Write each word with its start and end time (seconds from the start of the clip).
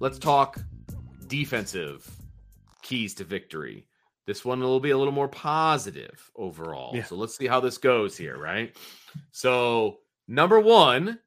Let's 0.00 0.18
talk 0.18 0.58
defensive 1.26 2.10
keys 2.80 3.14
to 3.16 3.24
victory. 3.24 3.86
This 4.26 4.46
one 4.46 4.60
will 4.60 4.80
be 4.80 4.90
a 4.90 4.98
little 4.98 5.12
more 5.12 5.28
positive 5.28 6.30
overall. 6.34 6.96
Yeah. 6.96 7.04
So 7.04 7.16
let's 7.16 7.36
see 7.36 7.46
how 7.46 7.60
this 7.60 7.76
goes 7.76 8.16
here, 8.16 8.38
right? 8.38 8.74
So 9.32 9.98
number 10.26 10.58
one, 10.58 11.18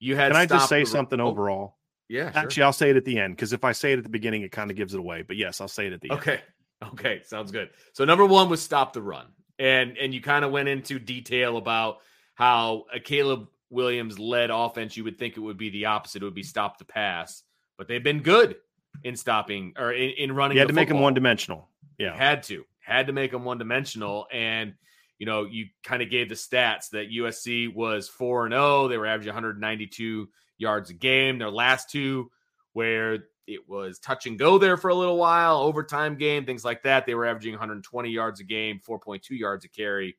you 0.00 0.16
had. 0.16 0.32
Can 0.32 0.40
I 0.40 0.46
just 0.46 0.68
say 0.68 0.80
the- 0.80 0.90
something 0.90 1.20
oh, 1.20 1.28
overall? 1.28 1.76
Yeah. 2.08 2.32
sure. 2.32 2.40
Actually, 2.40 2.62
I'll 2.64 2.72
say 2.72 2.90
it 2.90 2.96
at 2.96 3.04
the 3.04 3.18
end 3.18 3.36
because 3.36 3.52
if 3.52 3.64
I 3.64 3.72
say 3.72 3.92
it 3.92 3.98
at 3.98 4.04
the 4.04 4.10
beginning, 4.10 4.42
it 4.42 4.50
kind 4.50 4.70
of 4.70 4.76
gives 4.76 4.92
it 4.92 4.98
away. 4.98 5.22
But 5.22 5.36
yes, 5.36 5.60
I'll 5.60 5.68
say 5.68 5.86
it 5.86 5.92
at 5.92 6.00
the 6.00 6.10
end. 6.10 6.20
Okay. 6.20 6.40
Okay. 6.84 7.22
Sounds 7.24 7.52
good. 7.52 7.70
So 7.92 8.04
number 8.04 8.26
one 8.26 8.48
was 8.48 8.60
stop 8.60 8.92
the 8.92 9.02
run. 9.02 9.26
And 9.58 9.96
and 9.96 10.12
you 10.12 10.20
kind 10.20 10.44
of 10.44 10.50
went 10.50 10.68
into 10.68 10.98
detail 10.98 11.56
about 11.56 11.98
how 12.34 12.84
a 12.92 12.98
Caleb 12.98 13.48
Williams 13.70 14.18
led 14.18 14.50
offense, 14.50 14.96
you 14.96 15.04
would 15.04 15.18
think 15.18 15.36
it 15.36 15.40
would 15.40 15.56
be 15.56 15.70
the 15.70 15.86
opposite. 15.86 16.22
It 16.22 16.24
would 16.24 16.34
be 16.34 16.42
stop 16.42 16.78
the 16.78 16.84
pass. 16.84 17.42
But 17.78 17.88
they've 17.88 18.02
been 18.02 18.22
good 18.22 18.56
in 19.04 19.16
stopping 19.16 19.74
or 19.78 19.92
in, 19.92 20.10
in 20.10 20.32
running. 20.32 20.56
You 20.56 20.60
had 20.60 20.68
to 20.68 20.74
make 20.74 20.88
him 20.88 20.94
football. 20.94 21.04
one 21.04 21.14
dimensional. 21.14 21.68
Yeah. 21.98 22.16
Had 22.16 22.42
to. 22.44 22.64
Had 22.80 23.08
to 23.08 23.12
make 23.12 23.30
them 23.30 23.44
one 23.44 23.58
dimensional. 23.58 24.26
And, 24.32 24.74
you 25.18 25.26
know, 25.26 25.44
you 25.44 25.66
kind 25.84 26.02
of 26.02 26.10
gave 26.10 26.28
the 26.28 26.34
stats 26.34 26.90
that 26.90 27.10
USC 27.10 27.74
was 27.74 28.08
4 28.08 28.46
and 28.46 28.52
0. 28.52 28.88
They 28.88 28.98
were 28.98 29.06
averaging 29.06 29.34
192 29.34 30.28
yards 30.58 30.90
a 30.90 30.94
game. 30.94 31.38
Their 31.38 31.50
last 31.50 31.90
two, 31.90 32.30
where 32.72 33.24
it 33.46 33.68
was 33.68 33.98
touch 33.98 34.26
and 34.26 34.38
go 34.38 34.58
there 34.58 34.76
for 34.76 34.88
a 34.88 34.94
little 34.94 35.16
while, 35.16 35.58
overtime 35.58 36.16
game, 36.16 36.44
things 36.44 36.64
like 36.64 36.82
that, 36.82 37.06
they 37.06 37.14
were 37.14 37.26
averaging 37.26 37.52
120 37.52 38.10
yards 38.10 38.40
a 38.40 38.44
game, 38.44 38.80
4.2 38.86 39.20
yards 39.30 39.64
a 39.64 39.68
carry. 39.68 40.16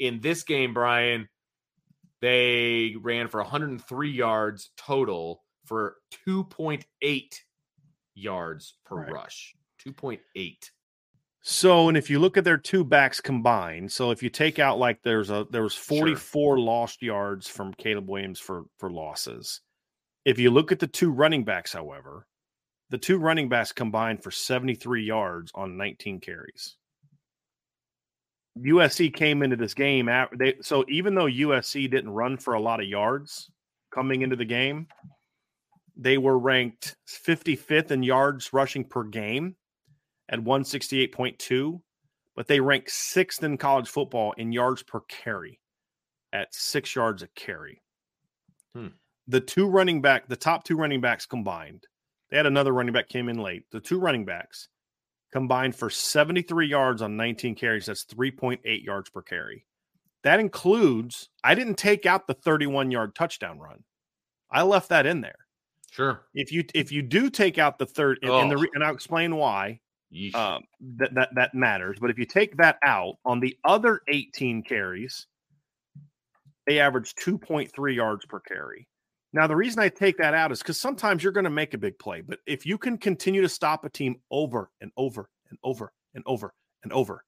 In 0.00 0.20
this 0.20 0.42
game, 0.42 0.74
Brian, 0.74 1.28
they 2.20 2.96
ran 3.00 3.28
for 3.28 3.40
103 3.40 4.10
yards 4.10 4.70
total 4.76 5.43
for 5.64 5.96
2.8 6.26 7.40
yards 8.14 8.74
per 8.84 8.96
Right. 8.96 9.12
rush. 9.12 9.54
2.8. 9.78 10.70
So, 11.46 11.88
and 11.88 11.96
if 11.98 12.08
you 12.08 12.18
look 12.20 12.38
at 12.38 12.44
their 12.44 12.56
two 12.56 12.84
backs 12.84 13.20
combined, 13.20 13.92
so 13.92 14.10
if 14.10 14.22
you 14.22 14.30
take 14.30 14.58
out 14.58 14.78
like 14.78 15.02
there's 15.02 15.28
a 15.30 15.46
there 15.50 15.62
was 15.62 15.74
44 15.74 16.58
lost 16.58 17.02
yards 17.02 17.48
from 17.48 17.74
Caleb 17.74 18.08
Williams 18.08 18.40
for 18.40 18.64
for 18.78 18.90
losses. 18.90 19.60
If 20.24 20.38
you 20.38 20.50
look 20.50 20.72
at 20.72 20.78
the 20.78 20.86
two 20.86 21.10
running 21.10 21.44
backs, 21.44 21.72
however, 21.74 22.26
the 22.88 22.96
two 22.96 23.18
running 23.18 23.50
backs 23.50 23.72
combined 23.72 24.22
for 24.22 24.30
73 24.30 25.04
yards 25.04 25.52
on 25.54 25.76
19 25.76 26.20
carries. 26.20 26.76
USC 28.58 29.12
came 29.12 29.42
into 29.42 29.56
this 29.56 29.74
game 29.74 30.08
at 30.08 30.30
they 30.38 30.54
so 30.62 30.84
even 30.88 31.14
though 31.14 31.26
USC 31.26 31.90
didn't 31.90 32.10
run 32.10 32.36
for 32.38 32.54
a 32.54 32.60
lot 32.60 32.80
of 32.80 32.86
yards 32.86 33.50
coming 33.90 34.22
into 34.22 34.36
the 34.36 34.44
game, 34.44 34.86
they 35.96 36.18
were 36.18 36.38
ranked 36.38 36.96
55th 37.08 37.90
in 37.90 38.02
yards 38.02 38.52
rushing 38.52 38.84
per 38.84 39.04
game 39.04 39.56
at 40.28 40.40
168.2, 40.40 41.80
but 42.34 42.48
they 42.48 42.60
rank 42.60 42.88
sixth 42.88 43.42
in 43.42 43.56
college 43.56 43.88
football 43.88 44.32
in 44.32 44.52
yards 44.52 44.82
per 44.82 45.00
carry 45.00 45.60
at 46.32 46.52
six 46.52 46.94
yards 46.94 47.22
a 47.22 47.28
carry. 47.28 47.82
Hmm. 48.74 48.88
The 49.28 49.40
two 49.40 49.68
running 49.68 50.02
back, 50.02 50.28
the 50.28 50.36
top 50.36 50.64
two 50.64 50.76
running 50.76 51.00
backs 51.00 51.26
combined, 51.26 51.86
they 52.30 52.36
had 52.36 52.46
another 52.46 52.72
running 52.72 52.92
back 52.92 53.08
came 53.08 53.28
in 53.28 53.38
late. 53.38 53.64
The 53.70 53.80
two 53.80 54.00
running 54.00 54.24
backs 54.24 54.68
combined 55.32 55.76
for 55.76 55.90
73 55.90 56.66
yards 56.66 57.02
on 57.02 57.16
19 57.16 57.54
carries. 57.54 57.86
That's 57.86 58.04
3.8 58.04 58.60
yards 58.84 59.10
per 59.10 59.22
carry. 59.22 59.66
That 60.24 60.40
includes, 60.40 61.28
I 61.44 61.54
didn't 61.54 61.76
take 61.76 62.06
out 62.06 62.26
the 62.26 62.34
31 62.34 62.90
yard 62.90 63.14
touchdown 63.14 63.58
run. 63.58 63.84
I 64.50 64.62
left 64.62 64.88
that 64.88 65.06
in 65.06 65.20
there. 65.20 65.43
Sure. 65.94 66.22
If 66.34 66.50
you 66.50 66.64
if 66.74 66.90
you 66.90 67.02
do 67.02 67.30
take 67.30 67.56
out 67.56 67.78
the 67.78 67.86
third, 67.86 68.18
and, 68.22 68.32
and 68.32 68.50
the 68.50 68.56
Oh. 68.58 68.66
and 68.74 68.82
I'll 68.82 68.92
explain 68.92 69.36
why 69.36 69.78
um, 70.34 70.64
that, 70.96 71.14
that 71.14 71.28
that 71.36 71.54
matters. 71.54 71.98
But 72.00 72.10
if 72.10 72.18
you 72.18 72.24
take 72.24 72.56
that 72.56 72.78
out 72.82 73.14
on 73.24 73.38
the 73.38 73.56
other 73.64 74.00
18 74.08 74.64
carries, 74.64 75.28
they 76.66 76.80
average 76.80 77.14
2.3 77.14 77.94
yards 77.94 78.26
per 78.26 78.40
carry. 78.40 78.88
Now, 79.32 79.46
the 79.46 79.54
reason 79.54 79.80
I 79.80 79.88
take 79.88 80.18
that 80.18 80.34
out 80.34 80.50
is 80.50 80.60
because 80.60 80.80
sometimes 80.80 81.22
you're 81.22 81.32
going 81.32 81.44
to 81.44 81.50
make 81.50 81.74
a 81.74 81.78
big 81.78 81.96
play, 82.00 82.22
but 82.22 82.40
if 82.44 82.66
you 82.66 82.76
can 82.76 82.98
continue 82.98 83.42
to 83.42 83.48
stop 83.48 83.84
a 83.84 83.88
team 83.88 84.16
over 84.32 84.70
and 84.80 84.90
over 84.96 85.28
and 85.48 85.58
over 85.62 85.92
and 86.14 86.24
over 86.26 86.54
and 86.82 86.92
over, 86.92 87.24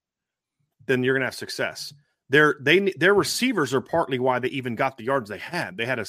then 0.87 1.03
you're 1.03 1.13
going 1.13 1.21
to 1.21 1.27
have 1.27 1.35
success. 1.35 1.93
Their 2.29 2.57
they 2.61 2.91
their 2.97 3.13
receivers 3.13 3.73
are 3.73 3.79
partly 3.79 4.19
why 4.19 4.39
they 4.39 4.49
even 4.49 4.75
got 4.75 4.97
the 4.97 5.05
yards 5.05 5.29
they 5.29 5.37
had. 5.37 5.77
They 5.77 5.85
had 5.85 5.99
a 5.99 6.05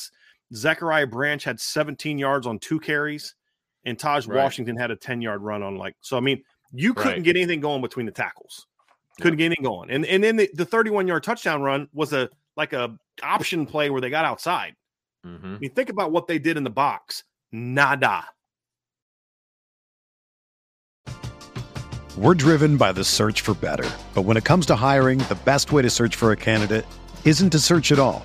s- 0.53 0.59
Zachariah 0.59 1.07
Branch 1.07 1.43
had 1.45 1.61
17 1.61 2.19
yards 2.19 2.47
on 2.47 2.59
two 2.59 2.79
carries, 2.81 3.35
and 3.85 3.97
Tahj 3.99 4.29
Right. 4.29 4.43
Washington 4.43 4.77
had 4.77 4.91
a 4.91 4.97
10 4.97 5.21
yard 5.23 5.43
run 5.43 5.63
on 5.63 5.77
like 5.77 5.97
so. 6.01 6.17
I 6.17 6.21
mean, 6.21 6.43
you 6.73 6.95
couldn't 6.95 7.13
Right. 7.15 7.23
get 7.23 7.37
anything 7.37 7.61
going 7.61 7.81
between 7.83 8.07
the 8.07 8.13
tackles. 8.13 8.67
Couldn't 9.21 9.39
get 9.39 9.47
anything 9.47 9.65
going. 9.65 9.91
And 9.91 10.05
and 10.07 10.23
then 10.23 10.37
the, 10.37 10.49
the 10.55 10.65
31 10.65 11.07
yard 11.09 11.23
touchdown 11.25 11.63
run 11.63 11.89
was 11.93 12.13
a 12.13 12.29
like 12.57 12.73
a 12.73 12.97
option 13.23 13.67
play 13.67 13.91
where 13.91 14.01
they 14.01 14.11
got 14.11 14.25
outside. 14.25 14.75
Mhm. 15.27 15.57
I 15.57 15.59
mean, 15.59 15.71
think 15.75 15.89
about 15.91 16.13
what 16.13 16.27
they 16.29 16.39
did 16.39 16.57
in 16.57 16.63
the 16.65 16.71
box. 16.71 17.25
Nada. 17.53 18.25
We're 22.17 22.35
driven 22.35 22.77
by 22.77 22.93
the 22.93 23.05
search 23.05 23.43
for 23.43 23.55
better. 23.55 23.89
But 24.15 24.23
when 24.23 24.37
it 24.37 24.45
comes 24.45 24.67
to 24.67 24.77
hiring, 24.77 25.19
the 25.21 25.39
best 25.45 25.71
way 25.73 25.83
to 25.83 25.91
search 25.91 26.17
for 26.17 26.33
a 26.33 26.37
candidate 26.37 26.85
isn't 27.25 27.51
to 27.51 27.59
search 27.61 27.93
at 27.93 27.99
all. 28.01 28.25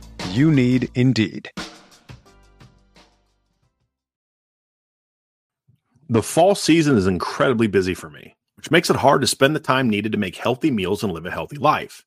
You 0.31 0.49
need 0.49 0.89
Indeed. 0.95 1.51
The 6.07 6.23
fall 6.23 6.55
season 6.55 6.95
is 6.95 7.05
incredibly 7.05 7.67
busy 7.67 7.93
for 7.93 8.09
me, 8.09 8.37
which 8.55 8.71
makes 8.71 8.89
it 8.89 8.95
hard 8.95 9.19
to 9.19 9.27
spend 9.27 9.57
the 9.57 9.59
time 9.59 9.89
needed 9.89 10.13
to 10.13 10.17
make 10.17 10.37
healthy 10.37 10.71
meals 10.71 11.03
and 11.03 11.11
live 11.11 11.25
a 11.25 11.31
healthy 11.31 11.57
life. 11.57 12.05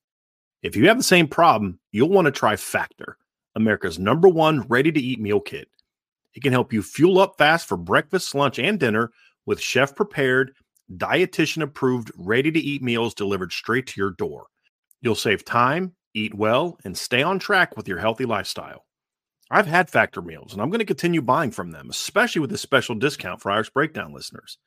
If 0.63 0.75
you 0.75 0.89
have 0.89 0.97
the 0.97 1.03
same 1.03 1.29
problem, 1.29 1.79
you'll 1.93 2.09
want 2.09 2.25
to 2.25 2.31
try 2.31 2.57
Factor, 2.57 3.19
America's 3.55 3.99
number 3.99 4.27
one 4.27 4.63
ready 4.69 4.91
to 4.91 5.01
eat 5.01 5.21
meal 5.21 5.41
kit. 5.41 5.69
It 6.33 6.43
can 6.43 6.53
help 6.53 6.73
you 6.73 6.83
fuel 6.83 7.19
up 7.19 7.37
fast 7.37 7.69
for 7.69 7.77
breakfast, 7.77 8.35
lunch, 8.35 8.59
and 8.59 8.81
dinner 8.81 9.13
with 9.45 9.61
chef 9.61 9.95
prepared, 9.95 10.55
dietitian 10.91 11.61
approved, 11.63 12.11
ready 12.17 12.51
to 12.51 12.59
eat 12.59 12.83
meals 12.83 13.13
delivered 13.13 13.53
straight 13.53 13.87
to 13.89 14.01
your 14.01 14.13
door. 14.13 14.47
You'll 15.03 15.15
save 15.15 15.45
time, 15.45 15.95
eat 16.15 16.35
well, 16.35 16.79
and 16.85 16.97
stay 16.97 17.23
on 17.23 17.39
track 17.39 17.77
with 17.77 17.89
your 17.89 17.99
healthy 17.99 18.25
lifestyle. 18.25 18.87
I've 19.51 19.67
had 19.67 19.91
Factor 19.91 20.23
meals, 20.23 20.53
and 20.53 20.63
I'm 20.63 20.71
going 20.71 20.79
to 20.79 20.85
continue 20.85 21.21
buying 21.21 21.51
from 21.51 21.71
them, 21.71 21.91
especially 21.91 22.41
with 22.41 22.51
this 22.51 22.63
special 22.63 22.95
discount 22.95 23.43
for 23.43 23.51
Irish 23.51 23.71
Breakdown 23.71 24.13
listeners. 24.13 24.59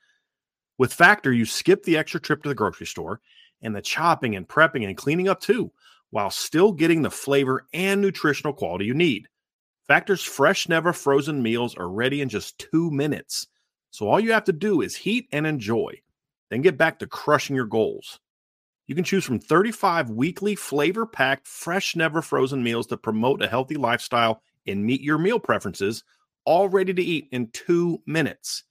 With 0.77 0.93
Factor, 0.93 1.33
you 1.33 1.45
skip 1.45 1.83
the 1.83 1.97
extra 1.97 2.19
trip 2.19 2.43
to 2.43 2.49
the 2.49 2.55
grocery 2.55 2.85
store 2.85 3.19
and 3.61 3.75
the 3.75 3.81
chopping 3.81 4.35
and 4.35 4.47
prepping 4.47 4.85
and 4.85 4.95
cleaning 4.95 5.27
up 5.27 5.41
too, 5.41 5.71
while 6.11 6.29
still 6.29 6.71
getting 6.71 7.01
the 7.01 7.09
flavor 7.09 7.65
and 7.73 8.01
nutritional 8.01 8.53
quality 8.53 8.85
you 8.85 8.93
need. 8.93 9.27
Factor's 9.87 10.23
fresh, 10.23 10.69
never 10.69 10.93
frozen 10.93 11.41
meals 11.41 11.75
are 11.75 11.89
ready 11.89 12.21
in 12.21 12.29
just 12.29 12.59
two 12.59 12.91
minutes. 12.91 13.47
So 13.89 14.07
all 14.07 14.19
you 14.19 14.33
have 14.33 14.43
to 14.43 14.53
do 14.53 14.81
is 14.81 14.95
heat 14.95 15.27
and 15.31 15.47
enjoy, 15.47 16.01
then 16.49 16.61
get 16.61 16.77
back 16.77 16.99
to 16.99 17.07
crushing 17.07 17.55
your 17.55 17.65
goals. 17.65 18.19
You 18.87 18.95
can 18.95 19.03
choose 19.03 19.25
from 19.25 19.39
35 19.39 20.09
weekly 20.09 20.55
flavor 20.55 21.05
packed, 21.05 21.45
fresh, 21.45 21.95
never 21.95 22.21
frozen 22.21 22.63
meals 22.63 22.87
that 22.87 23.03
promote 23.03 23.41
a 23.41 23.47
healthy 23.47 23.75
lifestyle 23.75 24.41
and 24.65 24.85
meet 24.85 25.01
your 25.01 25.17
meal 25.17 25.39
preferences, 25.39 26.03
all 26.45 26.69
ready 26.69 26.93
to 26.93 27.03
eat 27.03 27.27
in 27.31 27.49
two 27.51 28.01
minutes. 28.05 28.63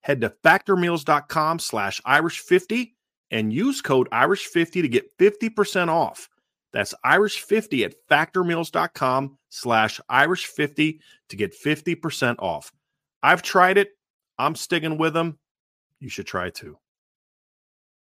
Head 0.00 0.20
to 0.22 0.34
factormeals.com 0.44 1.60
slash 1.60 2.00
Irish50 2.02 2.92
and 3.30 3.52
use 3.52 3.80
code 3.80 4.08
Irish50 4.10 4.82
to 4.82 4.88
get 4.88 5.16
50% 5.18 5.88
off. 5.88 6.28
That's 6.72 6.94
Irish50 7.04 7.84
at 7.84 7.94
factormeals.com 8.10 9.38
slash 9.50 10.00
Irish50 10.10 10.98
to 11.28 11.36
get 11.36 11.54
50% 11.54 12.36
off. 12.40 12.72
I've 13.22 13.42
tried 13.42 13.78
it. 13.78 13.90
I'm 14.38 14.56
sticking 14.56 14.98
with 14.98 15.14
them. 15.14 15.38
You 16.00 16.08
should 16.08 16.26
try 16.26 16.50
too. 16.50 16.78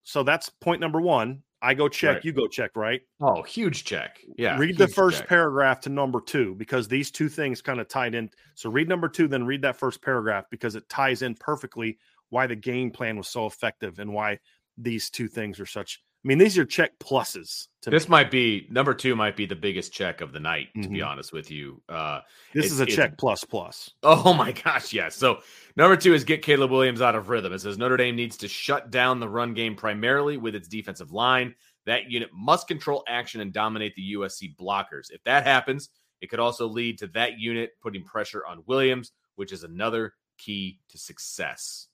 So 0.02 0.22
that's 0.22 0.48
point 0.48 0.80
number 0.80 1.00
one. 1.00 1.42
I 1.64 1.74
go 1.74 1.88
check, 1.88 2.16
Right. 2.16 2.24
you 2.24 2.32
go 2.32 2.48
check, 2.48 2.72
right? 2.74 3.02
Oh, 3.20 3.42
huge 3.42 3.84
check. 3.84 4.18
Yeah. 4.36 4.58
read 4.58 4.76
the 4.76 4.88
first 4.88 5.18
check. 5.18 5.28
paragraph 5.28 5.80
to 5.82 5.90
number 5.90 6.20
two 6.20 6.56
because 6.56 6.88
these 6.88 7.12
two 7.12 7.28
things 7.28 7.62
kind 7.62 7.78
of 7.80 7.86
tied 7.86 8.16
in. 8.16 8.30
So 8.56 8.68
read 8.68 8.88
number 8.88 9.08
two, 9.08 9.28
then 9.28 9.44
read 9.46 9.62
that 9.62 9.76
first 9.76 10.02
paragraph 10.02 10.46
because 10.50 10.74
it 10.74 10.88
ties 10.88 11.22
in 11.22 11.36
perfectly 11.36 11.98
why 12.30 12.48
the 12.48 12.56
game 12.56 12.90
plan 12.90 13.16
was 13.16 13.28
so 13.28 13.46
effective 13.46 14.00
and 14.00 14.12
why 14.12 14.40
these 14.76 15.08
two 15.08 15.28
things 15.28 15.60
are 15.60 15.66
such. 15.66 16.02
I 16.24 16.28
mean, 16.28 16.38
these 16.38 16.56
are 16.56 16.64
check 16.64 16.96
pluses. 17.00 17.66
To 17.82 17.90
This 17.90 18.06
me. 18.06 18.10
might 18.12 18.30
be 18.30 18.68
number 18.70 18.94
two, 18.94 19.16
might 19.16 19.36
be 19.36 19.44
the 19.44 19.56
biggest 19.56 19.92
check 19.92 20.20
of 20.20 20.32
the 20.32 20.38
night, 20.38 20.68
to 20.80 20.88
be 20.88 20.98
Mhm. 20.98 21.06
honest 21.06 21.32
with 21.32 21.50
you. 21.50 21.82
Uh, 21.88 22.20
this 22.54 22.66
it's- 22.66 22.72
is 22.72 22.80
a 22.80 22.84
it's- 22.84 22.96
check 22.96 23.18
plus 23.18 23.42
plus. 23.42 23.90
Oh 24.04 24.32
my 24.32 24.52
gosh, 24.52 24.92
yes. 24.92 25.16
So 25.16 25.42
number 25.76 25.96
two 25.96 26.14
is 26.14 26.22
get 26.22 26.42
Caleb 26.42 26.70
Williams 26.70 27.02
out 27.02 27.16
of 27.16 27.28
rhythm. 27.28 27.52
It 27.52 27.58
says 27.58 27.76
Notre 27.78 27.96
Dame 27.96 28.14
needs 28.14 28.36
to 28.36 28.46
shut 28.48 28.90
down 28.90 29.18
the 29.18 29.28
run 29.28 29.52
game 29.52 29.74
primarily 29.74 30.36
with 30.36 30.54
its 30.54 30.68
defensive 30.68 31.10
line. 31.10 31.56
That 31.86 32.08
unit 32.08 32.30
must 32.32 32.68
control 32.68 33.02
action 33.08 33.40
and 33.40 33.52
dominate 33.52 33.96
the 33.96 34.02
USC 34.02 34.54
blockers. 34.54 35.10
If 35.10 35.24
that 35.24 35.44
happens, 35.44 35.88
it 36.20 36.28
could 36.30 36.38
also 36.38 36.68
lead 36.68 36.98
to 36.98 37.08
that 37.08 37.40
unit 37.40 37.72
putting 37.80 38.04
pressure 38.04 38.46
on 38.46 38.62
Williams, 38.66 39.10
which 39.34 39.50
is 39.50 39.64
another 39.64 40.14
key 40.38 40.78
to 40.90 40.98
success. 40.98 41.88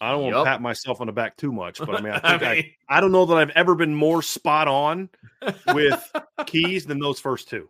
I 0.00 0.12
don't 0.12 0.22
want 0.22 0.34
to 0.34 0.44
pat 0.44 0.62
myself 0.62 1.00
on 1.00 1.06
the 1.06 1.12
back 1.12 1.36
too 1.36 1.52
much, 1.52 1.78
but 1.78 1.94
I 1.94 2.00
mean, 2.00 2.12
I 2.12 2.20
I 2.24 2.38
think 2.38 2.42
I, 2.42 2.54
mean- 2.54 2.72
I 2.88 3.00
don't 3.00 3.12
know 3.12 3.26
that 3.26 3.36
I've 3.36 3.50
ever 3.50 3.74
been 3.74 3.94
more 3.94 4.22
spot 4.22 4.68
on 4.68 5.08
with 5.74 6.12
keys 6.46 6.86
than 6.86 6.98
those 6.98 7.20
first 7.20 7.48
two. 7.48 7.68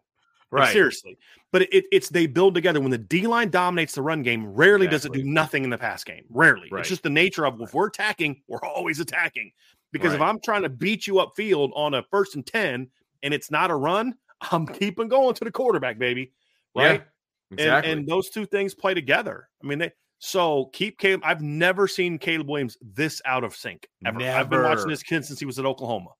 Like, 0.52 0.62
right. 0.62 0.72
seriously. 0.72 1.16
But 1.52 1.62
it, 1.62 1.84
it's 1.92 2.08
they 2.08 2.26
build 2.26 2.54
together. 2.54 2.80
When 2.80 2.90
the 2.90 2.98
D 2.98 3.26
line 3.26 3.50
dominates 3.50 3.94
the 3.94 4.02
run 4.02 4.22
game, 4.22 4.46
rarely 4.46 4.88
does 4.88 5.04
it 5.04 5.12
do 5.12 5.22
nothing 5.22 5.64
in 5.64 5.70
the 5.70 5.78
pass 5.78 6.02
game. 6.02 6.24
Rarely. 6.28 6.68
Right. 6.70 6.80
It's 6.80 6.88
just 6.88 7.02
the 7.02 7.10
nature 7.10 7.46
of 7.46 7.60
if 7.60 7.72
we're 7.72 7.86
attacking, 7.86 8.42
we're 8.48 8.62
always 8.62 8.98
attacking. 9.00 9.52
Because 9.92 10.14
if 10.14 10.20
I'm 10.20 10.40
trying 10.40 10.62
to 10.62 10.68
beat 10.68 11.06
you 11.06 11.14
upfield 11.14 11.70
on 11.74 11.94
a 11.94 12.04
first 12.10 12.36
and 12.36 12.46
10 12.46 12.88
and 13.22 13.34
it's 13.34 13.50
not 13.50 13.70
a 13.70 13.74
run, 13.74 14.14
I'm 14.52 14.66
keeping 14.66 15.08
going 15.08 15.34
to 15.34 15.44
the 15.44 15.50
quarterback, 15.50 15.98
baby. 15.98 16.32
Right. 16.74 17.02
Yeah, 17.50 17.56
exactly. 17.64 17.90
And, 17.90 18.00
and 18.00 18.08
those 18.08 18.30
two 18.30 18.46
things 18.46 18.74
play 18.74 18.94
together. 18.94 19.48
I 19.62 19.66
mean, 19.66 19.78
they 19.78 19.92
so 20.20 20.66
keep 20.72 20.98
Caleb. 20.98 21.22
I've 21.24 21.40
never 21.42 21.88
seen 21.88 22.18
Caleb 22.18 22.48
Williams 22.48 22.76
this 22.80 23.20
out 23.24 23.42
of 23.42 23.56
sync 23.56 23.88
ever. 24.06 24.20
I've 24.22 24.48
been 24.48 24.62
watching 24.62 24.76
Never. 24.82 24.90
this 24.90 25.02
kid 25.02 25.24
since 25.24 25.40
he 25.40 25.46
was 25.46 25.58
at 25.58 25.64
Oklahoma, 25.66 26.10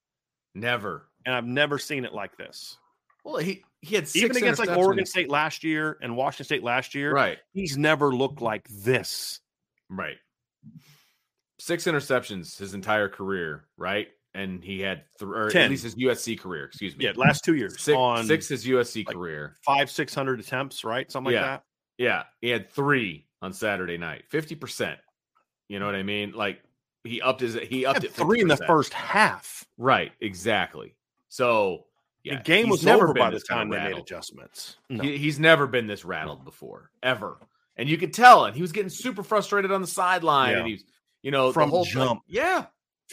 Never. 0.55 1.08
and 1.26 1.35
I've 1.35 1.47
never 1.47 1.79
seen 1.79 2.05
it 2.05 2.12
like 2.12 2.37
this. 2.37 2.76
Well, 3.25 3.37
he 3.37 3.62
he 3.82 3.94
had 3.94 4.08
six 4.08 4.25
Even 4.25 4.37
against 4.38 4.58
like 4.58 4.76
Oregon. 4.76 5.05
State 5.06 5.31
last 5.31 5.62
year 5.62 5.99
and 6.02 6.17
Washington 6.17 6.44
State 6.47 6.62
last 6.64 6.94
year, 6.94 7.12
Right. 7.12 7.38
he's 7.52 7.76
never 7.79 8.14
looked 8.14 8.41
like 8.41 8.67
this. 8.69 9.41
Right. 9.91 10.17
Six 11.58 11.85
interceptions 11.85 12.58
his 12.58 12.73
entire 12.75 13.08
career, 13.08 13.69
right? 13.76 14.08
And 14.32 14.62
he 14.64 14.81
had 14.81 15.03
three, 15.19 15.38
or 15.38 15.50
Ten. 15.50 15.64
at 15.64 15.70
least 15.70 15.82
his 15.82 15.96
USC 15.96 16.38
career, 16.38 16.64
excuse 16.64 16.96
me. 16.96 17.05
Yeah, 17.05 17.12
last 17.17 17.44
two 17.44 17.55
years 17.56 17.79
six, 17.81 17.96
on 17.96 18.25
six 18.25 18.49
his 18.49 18.64
USC 18.67 19.05
like, 19.06 19.14
career. 19.17 19.56
five, 19.64 19.91
six 19.91 20.14
hundred 20.14 20.41
attempts, 20.41 20.85
right? 20.85 21.11
Something 21.11 21.35
like 21.35 21.41
Yeah. 21.43 21.46
that. 21.46 21.62
Yeah, 21.99 22.23
he 22.41 22.49
had 22.49 22.70
three 22.70 23.26
on 23.43 23.53
Saturday 23.53 23.99
night, 23.99 24.25
fifty 24.29 24.55
percent. 24.55 24.99
You 25.69 25.79
know 25.79 25.87
what 25.87 25.94
I 25.94 26.03
mean? 26.03 26.32
Like 26.32 26.63
he 27.05 27.20
upped 27.23 27.41
his 27.41 27.55
he 27.55 27.67
He 27.67 27.87
upped 27.87 27.97
had 27.99 28.05
it 28.05 28.13
three 28.13 28.41
in 28.41 28.49
the 28.49 28.56
first 28.56 28.93
half. 28.93 29.65
Right, 29.79 30.13
exactly. 30.20 30.94
So 31.29 31.85
yeah, 32.23 32.37
the 32.39 32.43
game 32.43 32.69
was 32.69 32.85
never 32.85 33.05
over 33.05 33.15
by 33.15 33.31
the 33.31 33.41
time 33.41 33.70
they 33.70 33.79
made 33.79 33.97
adjustments. 33.97 34.77
No. 34.89 35.03
He, 35.03 35.17
he's 35.17 35.39
never 35.39 35.67
been 35.67 35.87
this 35.87 36.05
rattled 36.05 36.44
before, 36.44 36.91
ever. 37.03 37.39
And 37.77 37.89
you 37.89 37.97
could 37.97 38.13
tell 38.13 38.44
it. 38.44 38.55
He 38.55 38.61
was 38.61 38.73
getting 38.73 38.91
super 38.91 39.23
frustrated 39.23 39.73
on 39.73 39.81
the 39.81 39.87
sideline, 39.87 40.51
Yeah. 40.53 40.59
and 40.59 40.67
he's, 40.69 40.85
you 41.23 41.31
know, 41.31 41.51
From 41.51 41.73
jump. 41.85 42.20
yeah, 42.27 42.67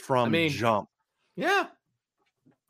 From 0.04 0.28
I 0.28 0.30
mean, 0.30 0.50
jump. 0.50 0.90
yeah. 1.38 1.68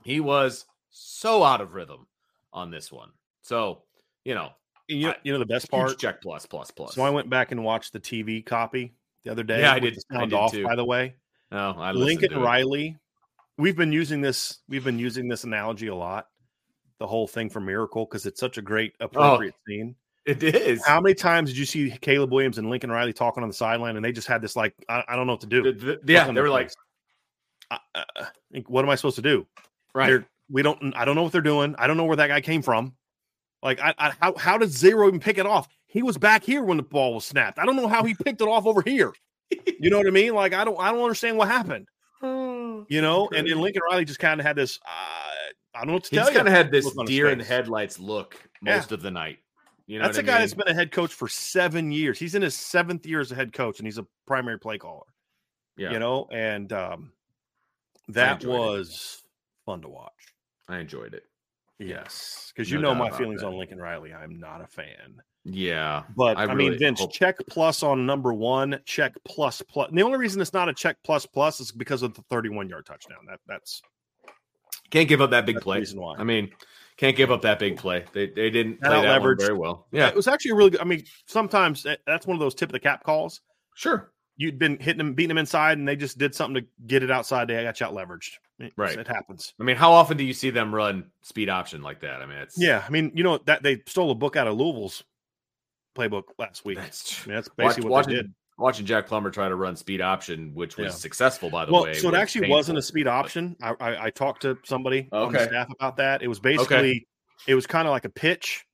He 0.03 0.19
was 0.19 0.65
so 0.91 1.43
out 1.43 1.59
of 1.61 1.73
rhythm 1.73 2.05
on 2.53 2.69
this 2.69 2.91
one. 2.91 3.09
So 3.41 3.81
you 4.25 4.35
know, 4.35 4.51
You 4.87 5.07
know, 5.07 5.09
I- 5.11 5.15
you 5.23 5.33
know 5.33 5.39
the 5.39 5.45
best 5.45 5.69
part. 5.69 5.97
check 5.99 6.21
plus 6.21 6.45
plus 6.45 6.71
plus. 6.71 6.95
So 6.95 7.01
I 7.03 7.09
went 7.09 7.29
back 7.29 7.51
and 7.51 7.63
watched 7.63 7.93
the 7.93 7.99
TV 7.99 8.41
copy 8.45 8.93
the 9.23 9.31
other 9.31 9.43
day. 9.43 9.61
Yeah, 9.61 9.73
I 9.73 9.79
did- 9.79 9.97
I 10.11 10.15
sound 10.17 10.29
did 10.31 10.35
off, 10.37 10.51
too. 10.51 10.63
by 10.63 10.75
the 10.75 10.85
way. 10.85 11.15
No, 11.51 11.75
I 11.77 11.91
Lincoln. 11.91 12.37
Riley. 12.39 12.97
We've 13.57 13.75
been 13.75 13.91
using 13.91 14.21
this. 14.21 14.59
We've 14.69 14.83
been 14.83 14.99
using 14.99 15.27
this 15.27 15.43
analogy 15.43 15.87
a 15.87 15.95
lot. 15.95 16.27
The 16.99 17.07
whole 17.07 17.27
thing 17.27 17.49
for 17.49 17.59
Miracle 17.59 18.05
because 18.05 18.25
it's 18.25 18.39
such 18.39 18.57
a 18.57 18.61
great 18.61 18.93
appropriate 18.99 19.55
scene. 19.67 19.95
It 20.25 20.43
is. 20.43 20.85
How 20.85 20.99
many 20.99 21.15
times 21.15 21.49
did 21.49 21.57
you 21.57 21.65
see 21.65 21.89
Caleb 22.01 22.33
Williams 22.33 22.57
and 22.57 22.69
Lincoln 22.69 22.91
Riley 22.91 23.13
talking 23.13 23.43
on 23.43 23.49
the 23.49 23.55
sideline, 23.55 23.95
and 23.95 24.03
they 24.03 24.11
just 24.11 24.27
had 24.27 24.41
this 24.41 24.55
like, 24.57 24.73
I, 24.89 25.03
I 25.07 25.15
don't 25.15 25.25
know 25.25 25.33
what 25.33 25.41
to 25.41 25.47
do. 25.47 25.63
The- 25.63 25.71
the- 25.71 25.99
yeah, 26.13 26.29
they 26.31 26.41
were 26.41 26.49
like. 26.49 26.71
I, 27.71 27.79
uh, 27.95 28.03
uh, 28.15 28.25
what 28.67 28.83
am 28.83 28.89
I 28.89 28.95
supposed 28.95 29.15
to 29.17 29.21
do? 29.21 29.45
right. 29.93 30.07
They're, 30.07 30.25
we 30.49 30.61
don't. 30.61 30.93
I 30.95 31.03
don't 31.05 31.15
know 31.15 31.23
what 31.23 31.31
they're 31.33 31.41
doing. 31.41 31.75
I 31.77 31.87
don't 31.87 31.97
know 31.97 32.05
where 32.05 32.15
that 32.17 32.27
guy 32.27 32.39
came 32.41 32.61
from. 32.61 32.95
Like, 33.63 33.79
I, 33.79 33.93
I, 33.97 34.13
how 34.21 34.35
how 34.37 34.57
did 34.57 34.69
Zero 34.71 35.07
even 35.07 35.19
pick 35.19 35.37
it 35.37 35.45
off? 35.45 35.67
He 35.87 36.03
was 36.03 36.17
back 36.17 36.43
here 36.43 36.63
when 36.63 36.77
the 36.77 36.83
ball 36.83 37.15
was 37.15 37.25
snapped. 37.25 37.57
I 37.59 37.65
don't 37.65 37.75
know 37.75 37.87
how 37.87 38.03
he 38.03 38.13
picked 38.13 38.41
it 38.41 38.47
off 38.47 38.65
over 38.65 38.81
here. 38.81 39.13
You 39.79 39.89
know 39.89 39.97
what 39.97 40.07
I 40.07 40.11
mean? 40.11 40.33
Like, 40.35 40.53
I 40.53 40.63
don't 40.65 40.79
I 40.79 40.91
don't 40.91 41.01
understand 41.01 41.37
what 41.37 41.47
happened. 41.47 41.87
You 42.89 43.01
know, 43.01 43.27
and 43.35 43.45
then 43.47 43.59
Lincoln 43.59 43.81
Riley 43.89 44.05
just 44.05 44.19
kind 44.19 44.39
of 44.39 44.45
had 44.45 44.55
this. 44.55 44.79
Uh, 44.85 44.89
I 45.75 45.79
don't 45.79 45.87
know 45.87 45.93
what 45.93 46.03
to 46.05 46.09
He's 46.11 46.17
tell 46.19 46.25
you. 46.27 46.31
He 46.31 46.35
kind 46.37 46.47
of 46.47 46.53
had 46.53 46.71
this 46.71 46.95
look 46.95 47.07
deer 47.07 47.29
in 47.29 47.39
face. 47.39 47.47
headlights 47.47 47.99
look 47.99 48.35
Yeah. 48.63 48.75
most 48.77 48.91
of 48.91 49.01
the 49.01 49.09
night. 49.11 49.39
You 49.87 49.97
know, 49.99 50.05
That's 50.05 50.17
a 50.17 50.21
what 50.21 50.25
guy 50.27 50.31
mean? 50.33 50.41
that's 50.41 50.53
been 50.53 50.67
a 50.67 50.73
head 50.73 50.91
coach 50.91 51.11
for 51.13 51.27
seven 51.27 51.91
years. 51.91 52.19
He's 52.19 52.35
in 52.35 52.41
his 52.43 52.55
seventh 52.55 53.05
year 53.05 53.19
as 53.19 53.31
a 53.31 53.35
head 53.35 53.51
coach, 53.51 53.79
and 53.79 53.87
he's 53.87 53.97
a 53.97 54.05
primary 54.27 54.59
play 54.59 54.77
caller. 54.77 55.05
yeah, 55.75 55.91
You 55.91 55.99
know, 55.99 56.27
and 56.31 56.71
um, 56.71 57.11
that 58.09 58.35
enjoyed 58.43 58.55
it. 58.55 58.57
was 58.59 59.23
fun 59.65 59.81
to 59.81 59.89
watch. 59.89 60.13
I 60.67 60.77
enjoyed 60.79 61.13
it. 61.13 61.23
Yes, 61.79 62.51
because 62.55 62.71
you 62.71 62.79
No 62.79 62.93
know 62.93 62.99
my 62.99 63.09
feelings 63.11 63.41
that. 63.41 63.47
on 63.47 63.57
Lincoln 63.57 63.77
Riley. 63.79 64.13
I'm 64.13 64.39
not 64.39 64.61
a 64.61 64.67
fan. 64.67 65.21
Yeah. 65.43 66.03
But 66.15 66.37
I 66.37 66.41
I, 66.41 66.53
really 66.53 66.71
mean, 66.71 66.79
Vince, 66.79 66.99
hope- 66.99 67.13
check 67.13 67.37
plus 67.47 67.83
on 67.83 68.05
number 68.05 68.33
one, 68.33 68.79
check 68.85 69.13
plus 69.25 69.61
plus. 69.61 69.89
And 69.89 69.97
the 69.97 70.01
only 70.01 70.17
reason 70.17 70.41
it's 70.41 70.53
not 70.53 70.67
a 70.69 70.73
check 70.73 70.97
plus 71.03 71.25
plus 71.25 71.59
is 71.59 71.71
because 71.71 72.01
of 72.01 72.13
the 72.15 72.21
31 72.29 72.67
yard 72.67 72.85
touchdown. 72.85 73.19
That 73.27 73.39
that's 73.47 73.81
Can't 74.89 75.07
give 75.07 75.21
up 75.21 75.29
that 75.31 75.45
big 75.45 75.61
play. 75.61 75.79
reason 75.79 75.99
why. 76.01 76.15
I 76.17 76.23
mean, 76.23 76.49
can't 76.97 77.15
give 77.15 77.31
up 77.31 77.43
that 77.43 77.59
big 77.59 77.77
play. 77.77 78.03
They 78.11 78.27
they 78.27 78.49
didn't 78.49 78.81
That 78.81 78.89
play 78.89 79.01
that 79.03 79.21
one 79.21 79.37
very 79.37 79.53
well. 79.53 79.85
Yeah, 79.91 80.07
it 80.07 80.15
was 80.15 80.27
actually 80.27 80.51
a 80.51 80.55
really 80.55 80.71
good. 80.71 80.81
I 80.81 80.85
mean, 80.85 81.03
sometimes 81.27 81.85
eh, 81.85 81.95
that's 82.07 82.25
one 82.25 82.35
of 82.35 82.39
those 82.39 82.55
tip 82.55 82.69
of 82.69 82.73
the 82.73 82.79
cap 82.79 83.03
calls. 83.03 83.41
sure. 83.75 84.11
You'd 84.37 84.59
been 84.59 84.77
hitting 84.79 84.99
them, 84.99 85.13
beating 85.13 85.29
them 85.29 85.37
inside, 85.39 85.77
and 85.79 85.87
they 85.87 85.95
just 85.95 86.17
did 86.17 86.35
something 86.35 86.61
to 86.63 86.67
get 86.85 87.01
it 87.03 87.09
outside. 87.11 87.47
They 87.47 87.63
got 87.63 87.79
you 87.79 87.87
out 87.87 87.93
leveraged. 87.93 88.33
It, 88.59 88.71
Right. 88.77 88.97
it 88.97 89.07
happens. 89.07 89.53
I 89.59 89.63
mean, 89.63 89.75
how 89.75 89.91
often 89.91 90.15
do 90.17 90.23
you 90.23 90.33
see 90.33 90.49
them 90.51 90.73
run 90.73 91.05
speed 91.23 91.49
option 91.49 91.81
like 91.81 92.01
that? 92.01 92.21
I 92.21 92.25
mean, 92.27 92.37
it's 92.37 92.57
Yeah, 92.59 92.83
I 92.85 92.89
mean, 92.91 93.11
you 93.15 93.23
know 93.23 93.39
that 93.45 93.63
they 93.63 93.81
stole 93.87 94.11
a 94.11 94.15
book 94.15 94.35
out 94.35 94.47
of 94.47 94.55
Louisville's 94.55 95.03
playbook 95.97 96.23
last 96.37 96.65
week. 96.65 96.77
That's 96.77 97.23
I 97.25 97.27
mean, 97.29 97.35
that's 97.35 97.49
Watch, 97.49 97.55
basically 97.57 97.89
what 97.89 98.05
they 98.05 98.11
watching, 98.13 98.25
did. 98.27 98.33
watching 98.59 98.85
Jack 98.85 99.07
Plummer 99.07 99.31
try 99.31 99.49
to 99.49 99.55
run 99.55 99.75
speed 99.75 100.01
option, 100.01 100.53
which 100.53 100.77
was 100.77 100.85
Yeah. 100.85 100.91
successful 100.91 101.49
by 101.49 101.65
the 101.65 101.71
Well, 101.73 101.83
way. 101.83 101.93
so 101.95 102.09
it 102.09 102.13
actually 102.15 102.41
painful. 102.41 102.57
wasn't 102.57 102.77
a 102.77 102.81
speed 102.83 103.07
option. 103.07 103.55
I, 103.61 103.73
I, 103.79 104.05
I 104.05 104.09
talked 104.11 104.43
to 104.43 104.57
somebody 104.63 105.09
on 105.11 105.33
the 105.33 105.43
staff 105.45 105.67
about 105.71 105.97
that. 105.97 106.21
It 106.21 106.27
was 106.27 106.39
basically 106.39 107.07
it 107.47 107.55
was 107.55 107.65
kind 107.65 107.87
of 107.87 107.91
like 107.91 108.05
a 108.05 108.09
pitch, 108.09 108.65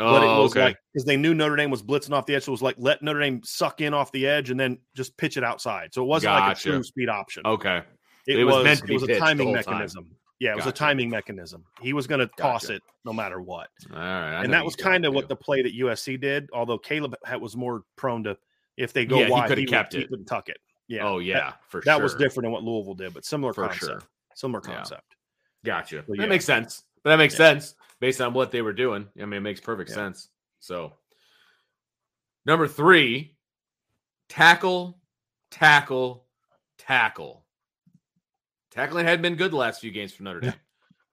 Oh, 0.00 0.12
but 0.12 0.22
it 0.22 0.26
was 0.26 0.50
okay. 0.52 0.64
like 0.64 0.76
because 0.92 1.04
they 1.04 1.16
knew 1.16 1.34
Notre 1.34 1.54
Dame 1.56 1.70
was 1.70 1.82
blitzing 1.82 2.12
off 2.12 2.26
the 2.26 2.34
edge. 2.34 2.44
So 2.44 2.50
it 2.50 2.52
was 2.54 2.62
like 2.62 2.76
let 2.78 3.02
Notre 3.02 3.20
Dame 3.20 3.40
suck 3.44 3.80
in 3.80 3.92
off 3.94 4.10
the 4.12 4.26
edge 4.26 4.50
and 4.50 4.58
then 4.58 4.78
just 4.96 5.16
pitch 5.16 5.36
it 5.36 5.44
outside. 5.44 5.92
So 5.92 6.02
it 6.02 6.06
wasn't 6.06 6.32
like 6.34 6.56
a 6.56 6.60
true 6.60 6.82
speed 6.82 7.08
option. 7.08 7.42
okay. 7.46 7.82
it, 8.26 8.38
it 8.38 8.44
was 8.44 8.64
was, 8.64 8.82
it 8.82 8.90
was 8.92 9.02
a 9.04 9.18
timing 9.18 9.48
whole 9.48 9.56
time. 9.56 9.64
mechanism. 9.74 10.10
Yeah, 10.40 10.52
it 10.52 10.56
was 10.56 10.66
a 10.66 10.72
timing 10.72 11.08
mechanism. 11.08 11.64
He 11.80 11.92
was 11.92 12.08
going 12.08 12.18
to 12.18 12.26
toss 12.36 12.62
Gotcha. 12.62 12.76
it 12.76 12.82
no 13.04 13.12
matter 13.12 13.40
what. 13.40 13.68
All 13.92 13.96
right. 13.98 14.38
I 14.40 14.42
and 14.44 14.52
that 14.52 14.64
was 14.64 14.74
kind 14.74 15.04
of 15.04 15.14
what 15.14 15.28
the 15.28 15.36
play 15.36 15.62
that 15.62 15.72
USC 15.74 16.20
did. 16.20 16.48
Although 16.52 16.78
Caleb 16.78 17.14
had, 17.24 17.40
was 17.40 17.56
more 17.56 17.84
prone 17.94 18.24
to 18.24 18.36
if 18.76 18.92
they 18.92 19.04
go 19.06 19.18
Yeah, 19.20 19.26
he 19.26 19.30
wide, 19.30 19.46
coulda 19.48 19.62
would- 19.62 19.68
kept 19.68 19.92
he 19.92 20.00
it. 20.00 20.10
would 20.10 20.26
tuck 20.26 20.48
it. 20.48 20.56
Yeah. 20.88 21.06
Oh 21.06 21.18
That- 21.18 21.24
yeah, 21.26 21.52
for 21.68 21.80
that, 21.84 21.94
sure. 21.96 22.02
was 22.02 22.14
different 22.16 22.46
than 22.46 22.50
what 22.52 22.64
Louisville 22.64 22.94
did, 22.94 23.14
but 23.14 23.24
similar 23.24 23.52
For 23.52 23.68
concept. 23.68 23.84
sure. 23.84 24.02
Similar 24.34 24.62
Yeah. 24.66 24.74
concept. 24.74 25.16
Gotcha. 25.64 26.04
So, 26.08 26.14
That 26.16 26.28
makes 26.28 26.44
sense. 26.44 26.82
But 27.02 27.10
that 27.10 27.16
makes 27.16 27.34
Yeah. 27.34 27.38
sense 27.50 27.74
based 28.00 28.20
on 28.20 28.32
what 28.34 28.50
they 28.50 28.62
were 28.62 28.72
doing. 28.72 29.08
I 29.20 29.24
mean, 29.24 29.34
it 29.38 29.40
makes 29.40 29.60
perfect 29.60 29.90
Yeah. 29.90 29.96
sense. 29.96 30.28
So, 30.60 30.92
number 32.44 32.68
three, 32.68 33.36
tackle, 34.28 35.00
tackle, 35.50 36.26
tackle. 36.78 37.44
Tackling 38.70 39.04
had 39.06 39.20
been 39.20 39.36
good 39.36 39.52
the 39.52 39.56
last 39.56 39.80
few 39.80 39.90
games 39.90 40.14
for 40.14 40.22
Notre 40.22 40.40
Dame. 40.40 40.54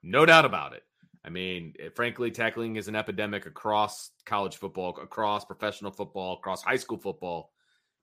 No 0.01 0.25
doubt 0.25 0.45
about 0.45 0.73
it. 0.73 0.83
I 1.25 1.29
mean, 1.29 1.73
frankly, 1.95 2.31
tackling 2.31 2.77
is 2.77 2.87
an 2.87 2.95
epidemic 2.95 3.45
across 3.45 4.11
college 4.25 4.55
football, 4.55 4.97
across 4.97 5.43
professional 5.43 5.91
football, 5.91 6.37
across 6.37 6.63
high 6.63 6.77
school 6.77 6.97
football, 6.97 7.51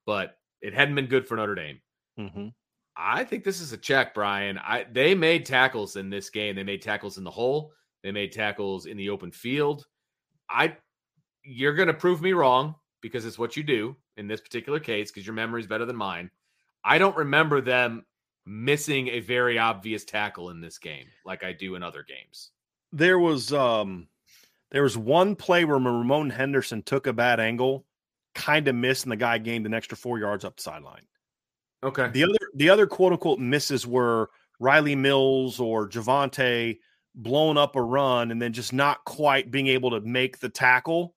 but 0.05 0.39
it 0.61 0.75
hadn't 0.75 0.95
been 0.95 1.07
good 1.07 1.27
for 1.27 1.37
Notre 1.37 1.55
Dame. 1.55 1.81
Mm-hmm. 2.19 2.49
I 2.97 3.25
think 3.25 3.45
this 3.45 3.61
is 3.61 3.73
a 3.73 3.77
check, 3.77 4.15
Brian. 4.15 4.59
I 4.59 4.87
they 4.91 5.15
made 5.15 5.45
tackles 5.45 5.97
in 5.97 6.09
this 6.09 6.31
game. 6.31 6.57
They 6.57 6.65
made 6.65 6.83
tackles 6.83 7.19
in 7.19 7.25
the 7.25 7.31
hole. 7.31 7.73
They 8.03 8.11
made 8.11 8.33
tackles 8.33 8.87
in 8.87 8.97
the 8.97 9.11
open 9.11 9.31
field. 9.31 9.87
I 10.49 10.77
you're 11.43 11.75
going 11.75 11.89
to 11.89 11.95
prove 11.95 12.23
me 12.23 12.33
wrong 12.33 12.75
because 13.03 13.27
it's 13.27 13.39
what 13.39 13.57
you 13.57 13.63
do 13.63 13.97
in 14.17 14.27
this 14.27 14.41
particular 14.41 14.81
case 14.81 15.11
because 15.11 15.27
your 15.27 15.35
memory 15.35 15.61
is 15.61 15.67
better 15.67 15.85
than 15.85 15.97
mine. 15.97 16.31
I 16.85 16.99
don't 16.99 17.17
remember 17.17 17.61
them 17.61 18.05
missing 18.47 19.09
a 19.09 19.21
very 19.21 19.59
obvious 19.59 20.05
tackle 20.05 20.51
in 20.51 20.61
this 20.61 20.79
game 20.79 21.07
like 21.25 21.45
I 21.45 21.53
do 21.53 21.75
in 21.75 21.83
other 21.83 22.05
games. 22.05 22.53
There 22.93 23.19
was 23.19 23.53
um 23.53 24.09
there 24.71 24.83
was 24.83 24.97
one 24.97 25.37
play 25.37 25.65
where 25.65 25.77
Ramon 25.77 26.31
Henderson 26.31 26.83
took 26.83 27.07
a 27.07 27.13
bad 27.13 27.41
angle, 27.41 27.85
kind 28.35 28.67
of 28.69 28.75
missed, 28.75 29.05
and 29.05 29.13
the 29.13 29.17
guy 29.17 29.39
gained 29.39 29.67
an 29.67 29.75
extra 29.75 29.97
four 29.97 30.19
yards 30.19 30.45
up 30.45 30.57
the 30.57 30.63
sideline. 30.63 31.07
Okay. 31.87 32.09
The 32.13 32.25
other 32.25 32.39
the 32.55 32.69
other 32.69 32.87
quote 32.87 33.13
unquote 33.13 33.39
misses 33.39 33.87
were 33.87 34.31
Rylie 34.61 34.99
Mills 34.99 35.61
or 35.61 35.89
Javontae 35.89 36.79
blowing 37.15 37.57
up 37.57 37.77
a 37.77 37.83
run 37.83 38.31
and 38.31 38.43
then 38.43 38.53
just 38.53 38.73
not 38.73 39.05
quite 39.05 39.51
being 39.51 39.69
able 39.69 39.91
to 39.91 40.01
make 40.01 40.39
the 40.39 40.49
tackle 40.49 41.15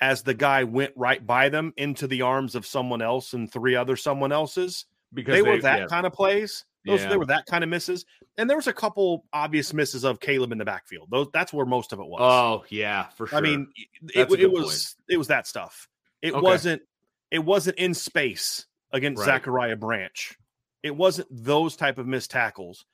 as 0.00 0.22
the 0.22 0.34
guy 0.34 0.64
went 0.64 0.92
right 0.96 1.26
by 1.26 1.48
them 1.48 1.72
into 1.76 2.06
the 2.06 2.22
arms 2.22 2.54
of 2.54 2.66
someone 2.66 3.00
else 3.00 3.32
and 3.32 3.50
three 3.50 3.74
other 3.74 3.96
someone 3.96 4.32
else's. 4.32 4.84
Because 5.14 5.34
they, 5.34 5.42
were 5.42 5.60
that 5.60 5.80
yeah. 5.80 5.86
kind 5.86 6.06
of 6.06 6.12
plays. 6.12 6.64
Those 6.86 7.02
Yeah. 7.02 7.10
they 7.10 7.16
were 7.16 7.26
that 7.26 7.46
kind 7.46 7.62
of 7.62 7.70
misses, 7.70 8.04
and 8.38 8.48
there 8.48 8.56
was 8.56 8.66
a 8.66 8.72
couple 8.72 9.24
obvious 9.32 9.72
misses 9.72 10.04
of 10.04 10.20
Caleb 10.20 10.52
in 10.52 10.58
the 10.58 10.64
backfield. 10.64 11.08
Those 11.10 11.28
that's 11.32 11.52
where 11.52 11.66
most 11.66 11.92
of 11.92 12.00
it 12.00 12.06
was. 12.06 12.20
Oh, 12.20 12.64
yeah, 12.70 13.04
for 13.10 13.26
sure. 13.26 13.38
I 13.38 13.42
mean, 13.42 13.68
it, 14.14 14.22
it 14.22 14.28
good 14.28 14.50
was 14.52 14.96
it 15.08 15.16
was 15.16 15.28
that 15.28 15.46
stuff. 15.46 15.88
It 16.22 16.32
Okay. 16.32 16.40
wasn't 16.40 16.82
it 17.30 17.44
wasn't 17.44 17.78
in 17.78 17.94
space 17.94 18.66
against 18.92 19.20
Right. 19.20 19.26
Zachariah 19.26 19.76
Branch. 19.76 20.38
It 20.82 20.96
wasn't 20.96 21.28
those 21.30 21.76
type 21.76 21.98
of 21.98 22.06
missed 22.06 22.30
tackles. 22.30 22.84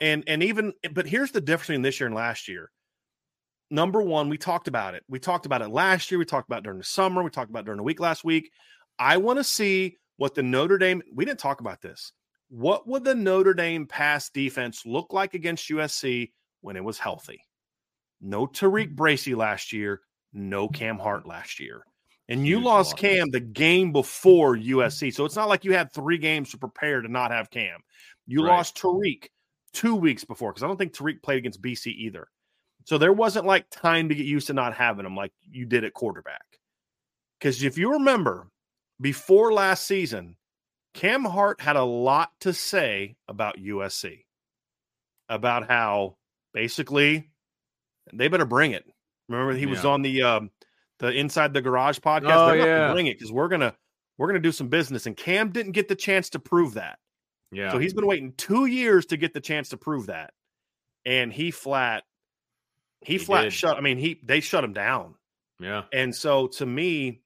And 0.00 0.24
and 0.26 0.42
even 0.42 0.72
but 0.92 1.06
here's 1.06 1.30
the 1.30 1.40
difference 1.40 1.68
between 1.68 1.82
this 1.82 2.00
year 2.00 2.06
and 2.06 2.16
last 2.16 2.48
year. 2.48 2.70
Number 3.70 4.02
one, 4.02 4.28
we 4.28 4.38
talked 4.38 4.68
about 4.68 4.94
it. 4.94 5.04
We 5.08 5.18
talked 5.18 5.46
about 5.46 5.62
it 5.62 5.68
last 5.68 6.10
year. 6.10 6.18
We 6.18 6.24
talked 6.24 6.48
about 6.48 6.62
during 6.62 6.78
the 6.78 6.84
summer. 6.84 7.22
We 7.22 7.30
talked 7.30 7.50
about 7.50 7.64
during 7.64 7.78
the 7.78 7.84
week 7.84 8.00
last 8.00 8.24
week. 8.24 8.50
I 8.98 9.16
want 9.16 9.38
to 9.38 9.44
see 9.44 9.96
what 10.16 10.34
the 10.34 10.42
Notre 10.42 10.78
Dame. 10.78 11.02
We 11.12 11.24
didn't 11.24 11.40
talk 11.40 11.60
about 11.60 11.80
this. 11.80 12.12
What 12.48 12.86
would 12.86 13.04
the 13.04 13.14
Notre 13.14 13.54
Dame 13.54 13.86
pass 13.86 14.30
defense 14.30 14.84
look 14.84 15.12
like 15.12 15.34
against 15.34 15.70
USC 15.70 16.32
when 16.60 16.76
it 16.76 16.84
was 16.84 16.98
healthy? 16.98 17.40
No 18.20 18.46
Tariq 18.46 18.90
mm. 18.90 18.96
Bracy 18.96 19.34
last 19.34 19.72
year, 19.72 20.02
no 20.32 20.68
Cam 20.68 20.98
Hart 20.98 21.26
last 21.26 21.58
year. 21.58 21.84
And 22.28 22.46
you 22.46 22.60
lost. 22.60 22.96
Cam 22.96 23.30
the 23.30 23.40
game 23.40 23.92
before 23.92 24.56
USC. 24.56 25.12
So 25.12 25.24
it's 25.24 25.36
not 25.36 25.48
like 25.48 25.64
you 25.64 25.74
had 25.74 25.92
three 25.92 26.18
games 26.18 26.50
to 26.50 26.58
prepare 26.58 27.02
to 27.02 27.08
not 27.08 27.30
have 27.30 27.50
Cam. 27.50 27.80
You 28.26 28.42
Right. 28.42 28.56
lost 28.56 28.76
Tariq 28.76 29.28
two 29.72 29.94
weeks 29.94 30.24
before 30.24 30.52
because 30.52 30.62
I 30.62 30.66
don't 30.66 30.78
think 30.78 30.94
Tariq 30.94 31.22
played 31.22 31.38
against 31.38 31.60
BC 31.60 31.88
either. 31.88 32.28
So 32.84 32.96
there 32.98 33.12
wasn't 33.12 33.46
like 33.46 33.68
time 33.70 34.08
to 34.08 34.14
get 34.14 34.26
used 34.26 34.46
to 34.46 34.54
not 34.54 34.74
having 34.74 35.04
him 35.04 35.16
like 35.16 35.32
you 35.50 35.66
did 35.66 35.84
at 35.84 35.94
quarterback. 35.94 36.44
Because 37.38 37.62
if 37.62 37.76
you 37.76 37.92
remember, 37.92 38.48
before 39.00 39.52
last 39.52 39.84
season, 39.84 40.36
Cam 40.94 41.24
Hart 41.24 41.60
had 41.60 41.76
a 41.76 41.84
lot 41.84 42.32
to 42.40 42.54
say 42.54 43.16
about 43.28 43.58
USC, 43.58 44.24
about 45.28 45.68
how 45.68 46.16
basically 46.52 47.30
they 48.12 48.28
better 48.28 48.46
bring 48.46 48.72
it. 48.72 48.84
Remember, 49.28 49.54
he 49.54 49.66
was 49.66 49.84
on 49.84 50.02
the 50.02 50.22
um, 50.22 50.50
the 50.98 51.08
Inside 51.10 51.52
the 51.54 51.62
Garage 51.62 51.98
podcast. 51.98 52.36
Oh, 52.36 52.46
They're 52.48 52.66
yeah. 52.66 52.92
bring 52.92 53.06
it 53.06 53.18
because 53.18 53.32
we're 53.32 53.48
gonna 53.48 53.74
we're 54.18 54.26
gonna 54.28 54.38
do 54.38 54.52
some 54.52 54.68
business. 54.68 55.06
And 55.06 55.16
Cam 55.16 55.50
didn't 55.50 55.72
get 55.72 55.88
the 55.88 55.96
chance 55.96 56.30
to 56.30 56.38
prove 56.38 56.74
that. 56.74 56.98
yeah. 57.52 57.72
So 57.72 57.78
he's 57.78 57.94
been 57.94 58.06
waiting 58.06 58.32
two 58.36 58.66
years 58.66 59.06
to 59.06 59.16
get 59.16 59.34
the 59.34 59.40
chance 59.40 59.70
to 59.70 59.76
prove 59.76 60.06
that, 60.06 60.32
and 61.04 61.32
he 61.32 61.50
flat, 61.50 62.04
he, 63.00 63.14
He 63.14 63.18
flat 63.18 63.42
did. 63.44 63.52
shut. 63.52 63.76
I 63.76 63.80
mean, 63.80 63.98
he 63.98 64.20
they 64.24 64.40
shut 64.40 64.62
him 64.64 64.72
down, 64.72 65.14
yeah. 65.60 65.82
and 65.92 66.14
so 66.14 66.46
to 66.48 66.66
me, 66.66 67.20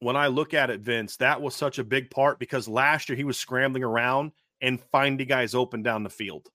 when 0.00 0.16
I 0.16 0.26
look 0.26 0.52
at 0.54 0.70
it, 0.70 0.80
Vince, 0.80 1.16
that 1.18 1.40
was 1.40 1.54
such 1.54 1.78
a 1.78 1.84
big 1.84 2.10
part 2.10 2.38
because 2.40 2.66
last 2.68 3.08
year 3.08 3.16
he 3.16 3.24
was 3.24 3.38
scrambling 3.38 3.84
around 3.84 4.32
and 4.60 4.80
finding 4.90 5.26
guys 5.28 5.54
open 5.54 5.82
down 5.82 6.02
the 6.02 6.10
field, 6.10 6.48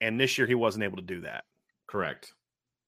and 0.00 0.18
this 0.20 0.38
year 0.38 0.46
he 0.46 0.54
wasn't 0.54 0.84
able 0.84 0.96
to 0.96 1.02
do 1.02 1.20
that. 1.22 1.44
Correct. 1.88 2.32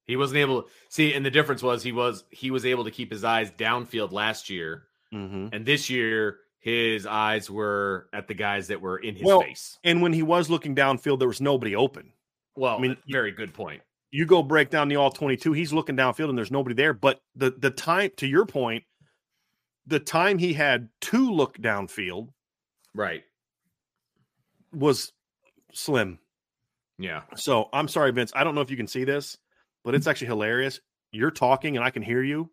He 0.07 0.17
wasn't 0.17 0.39
able 0.39 0.63
to 0.63 0.69
see, 0.89 1.15
and 1.15 1.25
the 1.25 1.31
difference 1.31 1.63
was 1.63 1.83
he 1.83 1.93
was 1.93 2.25
he 2.31 2.51
was 2.51 2.67
able 2.67 2.85
to 2.85 2.91
keep 2.91 3.11
his 3.13 3.25
eyes 3.25 3.51
downfield 3.53 4.13
last 4.13 4.51
year, 4.51 4.85
Mm-hmm. 5.15 5.49
and 5.53 5.65
this 5.67 5.89
year 5.91 6.39
his 6.59 7.07
eyes 7.07 7.51
were 7.51 8.09
at 8.13 8.29
the 8.29 8.35
guys 8.35 8.69
that 8.69 8.81
were 8.81 8.97
in 8.99 9.15
his 9.17 9.25
Well, 9.25 9.41
face. 9.43 9.79
And 9.85 10.01
when 10.01 10.13
he 10.13 10.23
was 10.23 10.49
looking 10.49 10.75
downfield, 10.77 11.19
there 11.19 11.29
was 11.29 11.41
nobody 11.41 11.75
open. 11.77 12.13
Well, 12.57 12.77
I 12.77 12.81
mean, 12.81 12.97
very 13.09 13.33
good 13.33 13.53
point. 13.53 13.83
you 14.13 14.27
go 14.27 14.43
break 14.43 14.71
down 14.71 14.89
the 14.89 14.97
all 14.97 15.11
22 15.11 15.53
he's 15.55 15.73
looking 15.73 15.97
downfield 15.97 16.29
and 16.29 16.37
there's 16.39 16.51
nobody 16.51 16.75
there 16.75 16.93
but 16.93 17.21
the 17.35 17.51
the 17.51 17.71
time 17.71 18.11
to 18.19 18.27
your 18.27 18.45
point 18.47 18.85
the 19.87 19.99
time 19.99 20.37
he 20.39 20.53
had 20.53 20.89
to 21.01 21.31
look 21.33 21.57
downfield 21.59 22.29
Right. 22.95 23.25
was 24.73 25.13
slim 25.73 26.19
Yeah. 26.99 27.23
so 27.37 27.69
i'm 27.73 27.89
sorry 27.89 28.13
vince 28.13 28.33
i 28.37 28.45
don't 28.45 28.55
know 28.55 28.61
if 28.61 28.71
you 28.71 28.77
can 28.77 28.87
see 28.87 29.05
this 29.05 29.39
but 29.85 29.95
it's 29.95 30.07
actually 30.07 30.27
hilarious 30.29 30.81
you're 31.13 31.31
talking 31.31 31.77
and 31.77 31.85
i 31.85 31.91
can 31.91 32.03
hear 32.03 32.23
you 32.23 32.51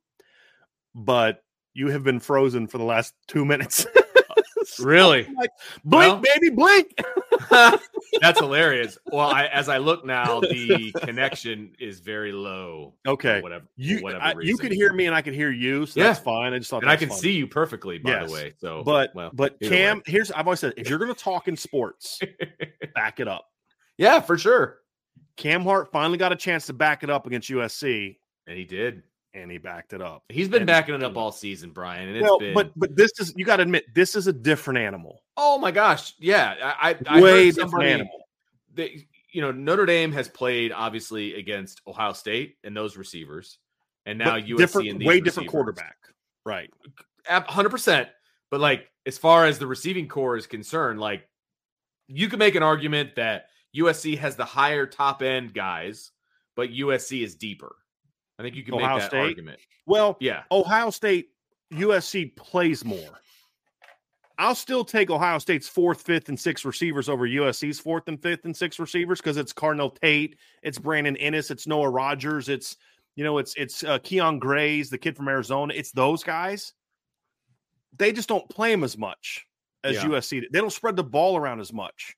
but 0.95 1.43
you 1.73 1.87
have 1.89 2.03
been 2.03 2.19
frozen 2.19 2.67
for 2.67 2.77
the 2.77 2.83
last 2.83 3.13
two 3.27 3.45
minutes 3.45 3.85
uh, 3.85 4.01
Really? 4.79 5.27
like 5.37 5.49
blink 5.83 6.13
Well- 6.13 6.21
baby 6.35 6.49
blink 6.55 6.99
That's 8.21 8.39
hilarious. 8.39 8.97
Well, 9.05 9.29
I, 9.29 9.45
as 9.53 9.69
I 9.69 9.77
look 9.77 10.03
now, 10.05 10.41
the 10.41 10.91
connection 11.03 11.73
is 11.79 11.99
very 11.99 12.31
low. 12.31 12.95
okay 13.07 13.39
Whatever. 13.41 13.65
you 13.77 13.99
whatever 13.99 14.23
I, 14.23 14.33
you 14.41 14.57
could 14.57 14.71
hear 14.71 14.91
me 14.93 15.05
and 15.05 15.15
i 15.15 15.21
could 15.21 15.33
hear 15.35 15.51
you 15.51 15.85
so 15.85 15.99
Yeah. 15.99 16.07
that's 16.07 16.19
fine 16.19 16.53
i 16.53 16.57
just 16.57 16.69
thought 16.69 16.81
and 16.83 16.91
I 16.91 16.95
can 16.97 17.11
see 17.11 17.31
you 17.31 17.47
perfectly, 17.47 17.97
by 17.99 18.11
Yes. 18.11 18.27
the 18.27 18.33
way. 18.33 18.53
So, 18.59 18.83
but 18.83 19.11
well, 19.15 19.29
but 19.33 19.59
cam 19.61 19.97
way. 19.97 20.03
here's 20.07 20.31
i've 20.31 20.47
always 20.47 20.59
said 20.59 20.73
if 20.75 20.89
you're 20.89 20.99
going 20.99 21.13
to 21.13 21.19
talk 21.19 21.47
in 21.47 21.55
sports 21.55 22.19
back 22.95 23.19
it 23.19 23.27
up 23.27 23.45
yeah, 23.97 24.19
for 24.21 24.37
sure. 24.37 24.79
Cam 25.35 25.63
Hart 25.63 25.91
finally 25.91 26.17
got 26.17 26.31
a 26.31 26.35
chance 26.35 26.65
to 26.67 26.73
back 26.73 27.03
it 27.03 27.09
up 27.09 27.25
against 27.25 27.49
USC, 27.49 28.17
and 28.47 28.57
he 28.57 28.65
did, 28.65 29.03
and 29.33 29.49
he 29.49 29.57
backed 29.57 29.93
it 29.93 30.01
up. 30.01 30.23
He's 30.29 30.47
been 30.47 30.63
and, 30.63 30.67
backing 30.67 30.95
it 30.95 31.03
up 31.03 31.15
all 31.15 31.31
season, 31.31 31.71
Brian. 31.71 32.07
And 32.09 32.17
it's 32.17 32.23
well, 32.23 32.39
been... 32.39 32.53
but 32.53 32.71
but 32.75 32.95
this 32.95 33.11
is 33.19 33.33
you 33.37 33.45
got 33.45 33.57
to 33.57 33.63
admit 33.63 33.85
this 33.93 34.15
is 34.15 34.27
a 34.27 34.33
different 34.33 34.79
animal. 34.79 35.21
Oh 35.37 35.57
my 35.57 35.71
gosh, 35.71 36.13
yeah, 36.19 36.73
I, 36.81 36.97
I 37.07 37.21
way 37.21 37.45
heard 37.45 37.55
different 37.55 37.85
animal. 37.85 38.27
They, 38.73 39.07
you 39.31 39.41
know, 39.41 39.51
Notre 39.51 39.85
Dame 39.85 40.11
has 40.11 40.27
played 40.27 40.71
obviously 40.71 41.35
against 41.35 41.81
Ohio 41.87 42.13
State 42.13 42.57
and 42.63 42.75
those 42.75 42.97
receivers, 42.97 43.59
and 44.05 44.19
now 44.19 44.35
But 44.35 44.45
USC 44.45 44.89
and 44.89 44.99
these 44.99 45.07
way 45.07 45.21
different 45.21 45.49
quarterback, 45.49 45.97
right? 46.45 46.69
hundred 47.27 47.69
percent. 47.69 48.09
But 48.49 48.59
like, 48.59 48.89
as 49.05 49.17
far 49.17 49.45
as 49.45 49.59
the 49.59 49.67
receiving 49.67 50.07
corps 50.07 50.37
is 50.37 50.47
concerned, 50.47 50.99
like, 50.99 51.27
you 52.07 52.27
could 52.27 52.39
make 52.39 52.55
an 52.55 52.63
argument 52.63 53.15
that 53.15 53.45
USC 53.75 54.17
has 54.17 54.35
the 54.35 54.45
higher 54.45 54.85
top 54.85 55.21
end 55.21 55.53
guys, 55.53 56.11
but 56.55 56.69
USC 56.69 57.23
is 57.23 57.35
deeper. 57.35 57.75
I 58.37 58.43
think 58.43 58.55
you 58.55 58.63
can 58.63 58.73
Ohio 58.75 58.95
make 58.95 59.01
that 59.01 59.09
State? 59.09 59.19
argument. 59.19 59.59
Well, 59.85 60.17
Yeah, 60.19 60.43
Ohio 60.51 60.89
State, 60.89 61.29
USC 61.73 62.35
plays 62.35 62.83
more. 62.85 63.19
I'll 64.37 64.55
still 64.55 64.85
take 64.85 65.09
Ohio 65.09 65.37
State's 65.37 65.67
fourth, 65.67 66.01
fifth, 66.01 66.29
and 66.29 66.39
sixth 66.39 66.63
receivers 66.63 67.09
over 67.09 67.27
USC's 67.27 67.77
fourth 67.79 68.07
and 68.07 68.21
fifth 68.21 68.45
and 68.45 68.55
sixth 68.55 68.79
receivers 68.79 69.19
because 69.19 69.35
it's 69.35 69.51
Carnell 69.51 69.93
Tate, 69.99 70.37
it's 70.63 70.79
Brandon 70.79 71.17
Inniss, 71.17 71.51
it's 71.51 71.67
Noah 71.67 71.89
Rogers, 71.89 72.47
it's 72.47 72.77
you 73.15 73.25
know, 73.25 73.37
it's 73.37 73.53
it's 73.55 73.83
uh, 73.83 73.99
Kyion 73.99 74.39
Grayes, 74.39 74.89
the 74.89 74.97
kid 74.97 75.17
from 75.17 75.27
Arizona. 75.27 75.73
It's 75.75 75.91
those 75.91 76.23
guys. 76.23 76.73
They 77.97 78.13
just 78.13 78.29
don't 78.29 78.47
play 78.49 78.71
them 78.71 78.85
as 78.85 78.97
much 78.97 79.45
as 79.83 79.95
Yeah. 79.95 80.05
USC. 80.05 80.43
They 80.49 80.59
don't 80.59 80.71
spread 80.71 80.95
the 80.95 81.03
ball 81.03 81.35
around 81.35 81.59
as 81.59 81.73
much. 81.73 82.15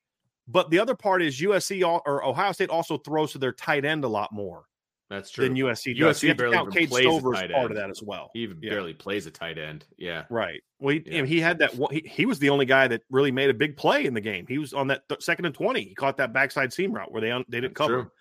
But 0.48 0.70
the 0.70 0.80
other 0.80 0.96
part 0.96 1.22
is 1.22 1.40
USC 1.40 1.84
or 1.86 2.26
Ohio 2.26 2.52
State 2.52 2.70
also 2.70 2.98
throws 2.98 3.32
to 3.34 3.38
their 3.38 3.54
tight 3.54 3.86
end 3.86 4.04
a 4.04 4.08
lot 4.08 4.32
more 4.34 4.66
that's 5.10 5.30
true. 5.30 5.46
than 5.48 5.56
USC 5.56 5.98
does. 5.98 6.18
So 6.20 6.22
USC 6.22 6.24
you 6.24 6.30
have 6.30 6.38
to 6.38 6.44
barely 6.44 6.56
count 6.58 6.74
Cade 6.74 6.90
plays 6.90 7.06
a 7.06 7.10
Stover 7.10 7.34
as 7.36 7.42
tight 7.42 7.52
part 7.52 7.62
end. 7.64 7.72
of 7.72 7.78
that 7.78 7.90
as 7.90 8.02
well. 8.04 8.30
he 8.34 8.40
even 8.42 8.58
Yeah. 8.62 8.72
barely 8.72 8.94
plays 8.94 9.26
a 9.28 9.32
tight 9.32 9.58
end. 9.58 9.86
Yeah, 9.98 10.24
Right. 10.30 10.62
Well, 10.80 10.96
he, 10.96 11.04
Yeah. 11.06 11.26
he 11.26 11.40
had 11.40 11.60
that. 11.60 11.76
one- 11.76 11.94
He, 11.94 12.02
he 12.06 12.26
was 12.26 12.40
the 12.40 12.50
only 12.50 12.66
guy 12.66 12.88
that 12.88 13.04
really 13.10 13.32
made 13.32 13.50
a 13.50 13.54
big 13.54 13.78
play 13.78 14.06
in 14.06 14.14
the 14.14 14.22
game. 14.22 14.46
He 14.48 14.58
was 14.58 14.74
on 14.74 14.88
that 14.88 15.08
th- 15.08 15.22
second 15.22 15.46
and 15.46 15.54
twenty. 15.56 15.82
He 15.84 15.94
caught 15.96 16.18
that 16.18 16.34
backside 16.34 16.74
seam 16.74 16.92
route 16.92 17.12
where 17.12 17.22
they 17.22 17.32
un, 17.32 17.46
they 17.48 17.58
didn't 17.62 17.74
That's 17.74 17.78
cover. 17.78 17.94
true. 17.94 18.02
him. 18.04 18.12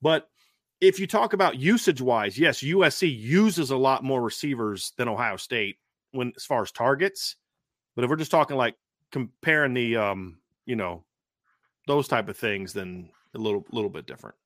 But 0.00 0.28
if 0.80 0.98
you 1.00 1.06
talk 1.06 1.32
about 1.32 1.58
usage 1.58 2.00
wise, 2.00 2.38
yes, 2.38 2.62
USC 2.62 3.08
uses 3.08 3.70
a 3.70 3.76
lot 3.76 4.02
more 4.04 4.22
receivers 4.22 4.92
than 4.96 5.08
Ohio 5.08 5.36
State 5.36 5.76
when 6.12 6.32
as 6.36 6.44
far 6.44 6.62
as 6.62 6.70
targets. 6.72 7.36
But 7.96 8.04
if 8.04 8.10
we're 8.10 8.16
just 8.16 8.30
talking 8.30 8.56
like 8.56 8.76
comparing 9.10 9.74
the, 9.74 9.96
um, 9.96 10.38
you 10.66 10.76
know, 10.76 11.04
those 11.88 12.06
type 12.06 12.28
of 12.28 12.36
things, 12.36 12.72
then 12.72 13.10
a 13.34 13.38
little 13.38 13.64
little 13.72 13.90
bit 13.90 14.06
different. 14.06 14.36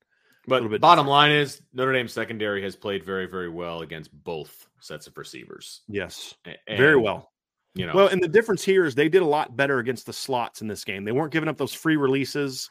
But 0.49 0.67
bit 0.69 0.81
bottom 0.81 1.07
line 1.07 1.31
is 1.31 1.61
Notre 1.73 1.93
Dame 1.93 2.09
secondary 2.09 2.63
has 2.63 2.75
played 2.75 3.05
very, 3.05 3.27
very 3.27 3.49
well 3.51 3.83
against 3.83 4.11
both 4.25 4.67
sets 4.81 5.07
of 5.07 5.17
receivers. 5.19 5.83
Yes, 5.89 6.35
A- 6.47 6.77
very 6.77 6.97
well. 6.97 7.31
You 7.75 7.87
know, 7.87 7.95
Well, 7.95 8.09
and 8.09 8.23
the 8.23 8.29
difference 8.29 8.63
here 8.65 8.85
is 8.85 8.95
they 8.95 9.09
did 9.09 9.23
a 9.23 9.27
lot 9.27 9.57
better 9.57 9.79
against 9.79 10.05
the 10.07 10.13
slots 10.13 10.61
in 10.61 10.69
this 10.69 10.85
game. 10.85 11.05
They 11.05 11.13
weren't 11.13 11.33
giving 11.33 11.49
up 11.49 11.57
those 11.57 11.73
free 11.73 11.97
releases 11.97 12.69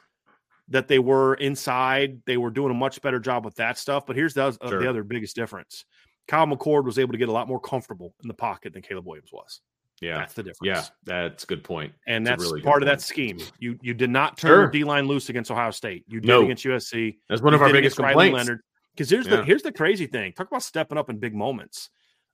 that 0.67 0.87
they 0.87 0.99
were 0.99 1.33
inside. 1.35 2.21
They 2.25 2.37
were 2.37 2.51
doing 2.51 2.71
a 2.71 2.75
much 2.75 3.01
better 3.01 3.19
job 3.19 3.43
with 3.45 3.55
that 3.55 3.77
stuff. 3.77 4.05
But 4.05 4.15
here's 4.15 4.33
the, 4.35 4.43
oth- 4.47 4.57
uh, 4.61 4.69
Sure. 4.69 4.79
the 4.81 4.89
other 4.89 5.03
biggest 5.03 5.35
difference: 5.35 5.85
Kyle 6.27 6.45
McCord 6.45 6.83
was 6.85 6.99
able 6.99 7.13
to 7.13 7.17
get 7.17 7.29
a 7.29 7.31
lot 7.31 7.47
more 7.47 7.59
comfortable 7.59 8.13
in 8.21 8.27
the 8.27 8.33
pocket 8.33 8.73
than 8.73 8.81
Caleb 8.81 9.07
Williams 9.07 9.31
was. 9.31 9.61
Yeah, 10.01 10.17
That's 10.17 10.33
the 10.33 10.43
difference. 10.43 10.65
yeah, 10.67 10.83
that's 11.05 11.43
a 11.43 11.47
good 11.47 11.63
point. 11.63 11.93
and 12.07 12.25
That's 12.27 12.41
that's 12.41 12.51
really 12.51 12.61
part 12.63 12.81
of 12.83 12.87
that 12.87 13.01
scheme. 13.01 13.37
You 13.59 13.77
you 13.81 13.93
did 13.93 14.09
not 14.09 14.37
turn 14.37 14.49
Sure. 14.49 14.61
your 14.63 14.71
D 14.71 14.83
line 14.83 15.07
loose 15.07 15.29
against 15.29 15.49
Ohio 15.51 15.71
State. 15.71 16.03
You 16.07 16.19
did 16.19 16.27
No. 16.27 16.43
against 16.43 16.65
USC. 16.65 17.17
That's 17.29 17.41
one 17.41 17.53
You 17.53 17.55
of 17.57 17.61
our 17.61 17.69
biggest 17.71 17.97
against 17.97 17.99
Riley 17.99 18.25
complaints. 18.29 18.47
Leonard. 18.49 18.61
Because 18.93 19.09
here's 19.09 19.27
Yeah. 19.27 19.37
the 19.37 19.43
here's 19.45 19.61
the 19.63 19.71
crazy 19.71 20.07
thing. 20.07 20.33
Talk 20.33 20.47
about 20.47 20.63
stepping 20.63 20.97
up 20.97 21.09
in 21.09 21.19
big 21.19 21.33
moments. 21.35 21.89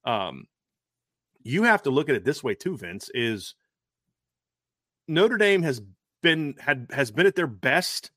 Um, 0.06 0.48
you 1.44 1.64
have 1.64 1.84
to 1.84 1.90
look 1.92 2.10
at 2.10 2.16
it 2.16 2.24
this 2.24 2.44
way 2.44 2.56
too, 2.56 2.76
Vince. 2.78 3.10
Is 3.14 3.54
Notre 5.08 5.38
Dame 5.38 5.62
has 5.64 5.82
been 6.24 6.56
had 6.60 6.88
has 6.92 7.12
been 7.12 7.28
at 7.28 7.36
their 7.36 7.48
best 7.48 8.12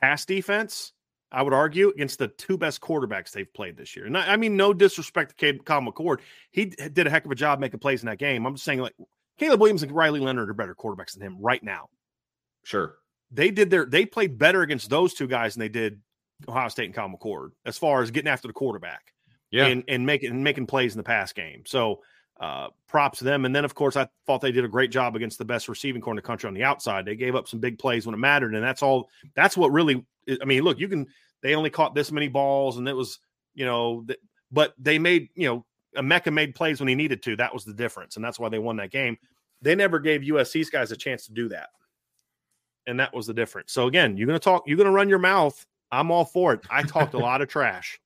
pass 0.00 0.24
defense. 0.24 0.92
I 1.32 1.42
would 1.42 1.52
argue 1.54 1.88
against 1.88 2.18
the 2.18 2.28
two 2.28 2.56
best 2.58 2.80
quarterbacks 2.80 3.30
they've 3.32 3.52
played 3.54 3.76
this 3.76 3.96
year. 3.96 4.06
And 4.06 4.16
I, 4.18 4.34
I 4.34 4.36
mean, 4.36 4.56
no 4.56 4.72
disrespect 4.74 5.30
to 5.30 5.36
Caleb, 5.36 5.64
Kyle 5.64 5.80
McCord, 5.80 6.18
he 6.50 6.66
did 6.66 7.06
a 7.06 7.10
heck 7.10 7.24
of 7.24 7.30
a 7.30 7.34
job 7.34 7.58
making 7.58 7.80
plays 7.80 8.02
in 8.02 8.06
that 8.06 8.18
game. 8.18 8.46
I'm 8.46 8.54
just 8.54 8.64
saying, 8.64 8.80
like 8.80 8.94
Caleb 9.38 9.60
Williams 9.60 9.82
and 9.82 9.90
Riley 9.92 10.20
Leonard 10.20 10.50
are 10.50 10.54
better 10.54 10.74
quarterbacks 10.74 11.14
than 11.14 11.22
him 11.22 11.38
right 11.40 11.62
now 11.62 11.88
Sure. 12.64 12.96
they 13.30 13.50
did 13.50 13.70
their 13.70 13.86
they 13.86 14.04
played 14.06 14.38
better 14.38 14.62
against 14.62 14.90
those 14.90 15.14
two 15.14 15.26
guys 15.26 15.54
than 15.54 15.60
they 15.60 15.68
did 15.68 16.00
Ohio 16.48 16.68
State 16.68 16.84
and 16.86 16.94
Kyle 16.94 17.08
McCord 17.08 17.50
as 17.64 17.78
far 17.78 18.02
as 18.02 18.10
getting 18.10 18.28
after 18.30 18.46
the 18.46 18.54
quarterback 18.54 19.12
Yeah. 19.50 19.66
and 19.66 19.84
and 19.88 20.04
making 20.06 20.30
and 20.30 20.44
making 20.44 20.66
plays 20.66 20.92
in 20.92 20.98
the 20.98 21.02
pass 21.02 21.32
game. 21.32 21.62
So 21.66 22.02
uh 22.40 22.68
props 22.88 23.18
to 23.18 23.24
them. 23.24 23.44
And 23.44 23.54
then 23.54 23.64
of 23.64 23.74
course 23.74 23.96
I 23.96 24.08
thought 24.26 24.40
they 24.40 24.52
did 24.52 24.64
a 24.64 24.68
great 24.68 24.90
job 24.90 25.16
against 25.16 25.38
the 25.38 25.44
best 25.44 25.68
receiving 25.68 26.02
corner 26.02 26.20
country 26.20 26.48
on 26.48 26.54
the 26.54 26.64
outside. 26.64 27.04
They 27.04 27.16
gave 27.16 27.34
up 27.34 27.48
some 27.48 27.60
big 27.60 27.78
plays 27.78 28.06
when 28.06 28.14
it 28.14 28.18
mattered, 28.18 28.54
and 28.54 28.64
that's 28.64 28.82
all 28.82 29.08
that's 29.34 29.56
what 29.56 29.72
really 29.72 30.04
I 30.40 30.44
mean, 30.44 30.62
look, 30.62 30.78
you 30.78 30.88
can 30.88 31.06
they 31.42 31.54
only 31.54 31.70
caught 31.70 31.94
this 31.94 32.12
many 32.12 32.28
balls 32.28 32.78
and 32.78 32.88
it 32.88 32.96
was, 32.96 33.18
you 33.54 33.64
know, 33.64 34.04
th- 34.06 34.20
but 34.50 34.74
they 34.78 34.98
made, 34.98 35.28
you 35.34 35.46
know, 35.48 35.66
Emeka 35.96 36.32
made 36.32 36.54
plays 36.54 36.80
when 36.80 36.88
he 36.88 36.94
needed 36.94 37.22
to. 37.24 37.36
That 37.36 37.52
was 37.52 37.64
the 37.64 37.74
difference, 37.74 38.16
and 38.16 38.24
that's 38.24 38.38
why 38.38 38.48
they 38.48 38.58
won 38.58 38.76
that 38.76 38.90
game. 38.90 39.16
They 39.60 39.74
never 39.74 39.98
gave 39.98 40.22
USC's 40.22 40.70
guys 40.70 40.90
a 40.90 40.96
chance 40.96 41.26
to 41.26 41.32
do 41.32 41.48
that 41.50 41.68
and 42.86 42.98
that 42.98 43.14
was 43.14 43.26
the 43.26 43.34
difference. 43.34 43.72
So 43.72 43.86
again, 43.86 44.16
you're 44.16 44.26
gonna 44.26 44.38
talk, 44.38 44.64
you're 44.66 44.76
gonna 44.76 44.90
run 44.90 45.08
your 45.08 45.18
mouth. 45.18 45.64
I'm 45.90 46.10
all 46.10 46.24
for 46.24 46.54
it. 46.54 46.60
I 46.70 46.82
talked 46.82 47.14
a 47.14 47.18
lot 47.18 47.42
of 47.42 47.48
trash. 47.48 48.00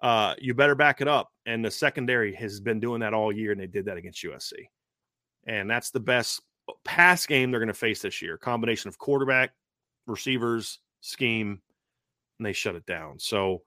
Uh, 0.00 0.34
you 0.38 0.54
better 0.54 0.74
back 0.74 1.00
it 1.00 1.08
up. 1.08 1.30
And 1.46 1.64
the 1.64 1.70
secondary 1.70 2.34
has 2.34 2.60
been 2.60 2.78
doing 2.80 3.00
that 3.00 3.14
all 3.14 3.32
year, 3.32 3.52
and 3.52 3.60
they 3.60 3.66
did 3.66 3.86
that 3.86 3.96
against 3.96 4.22
USC. 4.22 4.52
And 5.46 5.68
that's 5.68 5.90
the 5.90 6.00
best 6.00 6.42
pass 6.84 7.26
game 7.26 7.50
they're 7.50 7.60
gonna 7.60 7.72
face 7.74 8.02
this 8.02 8.20
year. 8.20 8.36
Combination 8.36 8.88
of 8.88 8.98
quarterback, 8.98 9.52
receivers, 10.06 10.78
scheme, 11.00 11.60
and 12.38 12.46
they 12.46 12.52
shut 12.52 12.74
it 12.76 12.84
down. 12.86 13.18
So, 13.18 13.62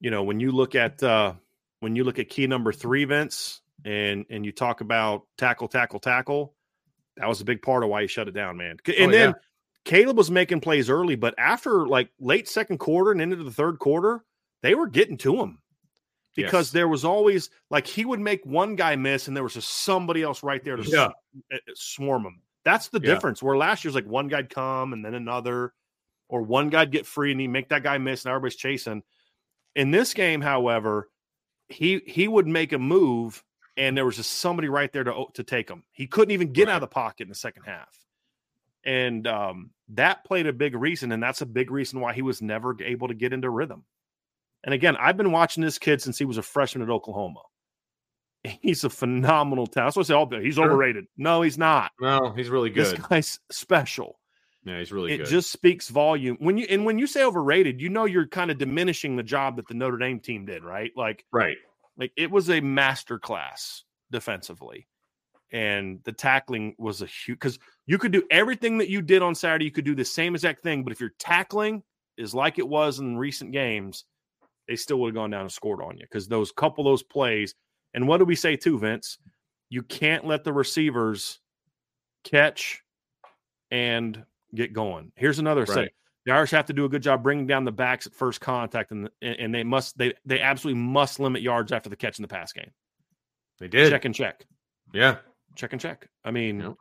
you 0.00 0.10
know, 0.10 0.22
when 0.22 0.38
you 0.40 0.52
look 0.52 0.74
at 0.74 1.02
uh 1.02 1.32
when 1.80 1.96
you 1.96 2.04
look 2.04 2.18
at 2.18 2.28
key 2.28 2.46
number 2.46 2.72
three, 2.72 3.04
Vince, 3.04 3.62
and 3.84 4.26
and 4.30 4.44
you 4.44 4.52
talk 4.52 4.82
about 4.82 5.22
tackle, 5.38 5.66
tackle, 5.68 5.98
tackle, 6.00 6.54
that 7.16 7.26
was 7.28 7.40
a 7.40 7.44
big 7.44 7.62
part 7.62 7.82
of 7.82 7.88
why 7.88 8.02
he 8.02 8.08
shut 8.08 8.28
it 8.28 8.34
down, 8.34 8.56
man. 8.58 8.76
And 8.86 9.08
Oh, 9.08 9.10
then 9.10 9.28
yeah. 9.30 9.34
Caleb 9.86 10.18
was 10.18 10.30
making 10.30 10.60
plays 10.60 10.90
early, 10.90 11.16
but 11.16 11.34
after 11.38 11.86
like 11.86 12.10
late 12.20 12.46
second 12.48 12.78
quarter 12.78 13.12
and 13.12 13.22
into 13.22 13.36
the 13.36 13.50
third 13.50 13.78
quarter, 13.78 14.22
they 14.62 14.74
were 14.74 14.86
getting 14.88 15.16
to 15.18 15.40
him 15.40 15.58
because 16.36 16.68
Yes. 16.68 16.72
there 16.72 16.88
was 16.88 17.04
always 17.04 17.50
like 17.70 17.86
he 17.86 18.04
would 18.04 18.20
make 18.20 18.44
one 18.44 18.76
guy 18.76 18.96
miss 18.96 19.28
and 19.28 19.36
there 19.36 19.42
was 19.44 19.54
just 19.54 19.70
somebody 19.70 20.22
else 20.22 20.42
right 20.42 20.62
there 20.62 20.76
to 20.76 20.82
Yeah. 20.82 21.10
uh, 21.52 21.58
swarm 21.74 22.24
him. 22.26 22.42
That's 22.64 22.88
the 22.88 23.00
Yeah. 23.00 23.14
difference. 23.14 23.42
Where 23.42 23.56
last 23.56 23.84
year's 23.84 23.94
like 23.94 24.06
one 24.06 24.28
guy'd 24.28 24.50
come 24.50 24.92
and 24.92 25.04
then 25.04 25.14
another, 25.14 25.72
or 26.28 26.42
one 26.42 26.68
guy'd 26.68 26.92
get 26.92 27.06
free 27.06 27.32
and 27.32 27.40
he 27.40 27.48
make 27.48 27.68
that 27.70 27.82
guy 27.82 27.98
miss 27.98 28.24
and 28.24 28.30
everybody's 28.30 28.56
chasing. 28.56 29.02
In 29.74 29.90
this 29.90 30.14
game, 30.14 30.40
however, 30.40 31.10
he 31.68 32.00
he 32.06 32.28
would 32.28 32.46
make 32.46 32.72
a 32.72 32.78
move 32.78 33.42
and 33.76 33.96
there 33.96 34.04
was 34.04 34.16
just 34.16 34.32
somebody 34.32 34.68
right 34.68 34.92
there 34.92 35.04
to 35.04 35.26
to 35.34 35.42
take 35.44 35.68
him. 35.70 35.84
He 35.92 36.06
couldn't 36.06 36.32
even 36.32 36.52
get 36.52 36.68
out 36.68 36.76
of 36.76 36.80
the 36.82 36.86
pocket 36.94 37.22
in 37.24 37.28
the 37.28 37.34
second 37.34 37.62
half. 37.64 37.96
And 38.84 39.26
um, 39.26 39.70
that 39.90 40.24
played 40.24 40.46
a 40.46 40.52
big 40.52 40.74
reason, 40.74 41.12
and 41.12 41.22
that's 41.22 41.40
a 41.42 41.46
big 41.46 41.70
reason 41.70 42.00
why 42.00 42.12
he 42.14 42.22
was 42.22 42.40
never 42.40 42.76
able 42.82 43.08
to 43.08 43.14
get 43.14 43.32
into 43.32 43.50
rhythm. 43.50 43.84
And 44.64 44.74
again, 44.74 44.96
I've 44.96 45.16
been 45.16 45.32
watching 45.32 45.62
this 45.62 45.78
kid 45.78 46.02
since 46.02 46.18
he 46.18 46.24
was 46.24 46.38
a 46.38 46.42
freshman 46.42 46.82
at 46.82 46.90
Oklahoma. 46.90 47.40
He's 48.44 48.84
a 48.84 48.90
phenomenal 48.90 49.66
talent. 49.66 49.96
What 49.96 50.06
I 50.06 50.08
say. 50.08 50.14
all 50.14 50.28
He's 50.40 50.54
Sure. 50.54 50.66
overrated. 50.66 51.06
No, 51.16 51.42
he's 51.42 51.58
not. 51.58 51.92
No, 52.00 52.32
he's 52.34 52.48
really 52.48 52.70
good. 52.70 52.86
This 52.86 53.06
guy's 53.06 53.40
special. 53.50 54.18
Yeah, 54.64 54.78
he's 54.78 54.92
really 54.92 55.12
it 55.12 55.18
good. 55.18 55.26
just 55.26 55.50
speaks 55.50 55.88
volume. 55.88 56.36
When 56.38 56.58
you 56.58 56.66
and 56.68 56.84
when 56.84 56.98
you 56.98 57.06
say 57.06 57.24
overrated, 57.24 57.80
you 57.80 57.88
know 57.88 58.04
you're 58.04 58.26
kind 58.26 58.50
of 58.50 58.58
diminishing 58.58 59.16
the 59.16 59.22
job 59.22 59.56
that 59.56 59.66
the 59.68 59.74
Notre 59.74 59.96
Dame 59.96 60.20
team 60.20 60.44
did, 60.44 60.62
right? 60.64 60.90
Like 60.96 61.24
right. 61.32 61.56
like 61.96 62.12
it 62.16 62.30
was 62.30 62.50
a 62.50 62.60
master 62.60 63.18
class 63.18 63.84
defensively 64.10 64.86
and 65.52 66.00
the 66.04 66.12
tackling 66.12 66.74
was 66.78 67.02
a 67.02 67.06
huge 67.06 67.38
because 67.38 67.58
you 67.86 67.98
could 67.98 68.12
do 68.12 68.22
everything 68.30 68.78
that 68.78 68.88
you 68.88 69.02
did 69.02 69.22
on 69.22 69.34
saturday 69.34 69.64
you 69.64 69.70
could 69.70 69.84
do 69.84 69.94
the 69.94 70.04
same 70.04 70.34
exact 70.34 70.62
thing 70.62 70.82
but 70.82 70.92
if 70.92 71.00
your 71.00 71.12
tackling 71.18 71.82
is 72.16 72.34
like 72.34 72.58
it 72.58 72.68
was 72.68 72.98
in 72.98 73.16
recent 73.16 73.52
games 73.52 74.04
they 74.70 74.76
still 74.76 74.98
would 75.00 75.08
have 75.08 75.14
gone 75.16 75.30
down 75.30 75.40
and 75.42 75.52
scored 75.52 75.82
on 75.82 75.96
you 75.98 76.04
because 76.04 76.28
those 76.28 76.52
couple 76.52 76.86
of 76.86 76.90
those 76.92 77.02
plays 77.02 77.54
and 77.92 78.06
what 78.06 78.18
do 78.18 78.24
we 78.24 78.36
say 78.36 78.54
too 78.56 78.78
vince 78.78 79.18
you 79.68 79.82
can't 79.82 80.24
let 80.24 80.44
the 80.44 80.52
receivers 80.52 81.40
catch 82.24 82.82
and 83.72 84.24
get 84.54 84.72
going 84.72 85.10
here's 85.16 85.40
another 85.40 85.64
Right. 85.64 85.90
the 86.26 86.32
Irish 86.32 86.50
have 86.52 86.66
to 86.66 86.72
do 86.72 86.84
a 86.84 86.88
good 86.88 87.02
job 87.02 87.22
bringing 87.22 87.46
down 87.48 87.64
the 87.64 87.72
backs 87.72 88.06
at 88.06 88.14
first 88.14 88.40
contact, 88.40 88.92
and 88.92 89.10
and 89.22 89.52
they 89.54 89.64
must 89.64 89.96
they 89.98 90.12
they 90.24 90.40
absolutely 90.40 90.80
must 90.80 91.18
limit 91.18 91.42
yards 91.42 91.72
after 91.72 91.88
the 91.90 91.96
catch 91.96 92.18
in 92.18 92.22
the 92.22 92.28
pass 92.28 92.52
game. 92.52 92.70
They 93.58 93.68
did. 93.68 93.90
Check 93.90 94.04
and 94.04 94.14
check, 94.14 94.44
Yeah. 94.92 95.16
check 95.56 95.72
and 95.72 95.80
check. 95.80 96.08
I 96.24 96.30
mean, 96.30 96.76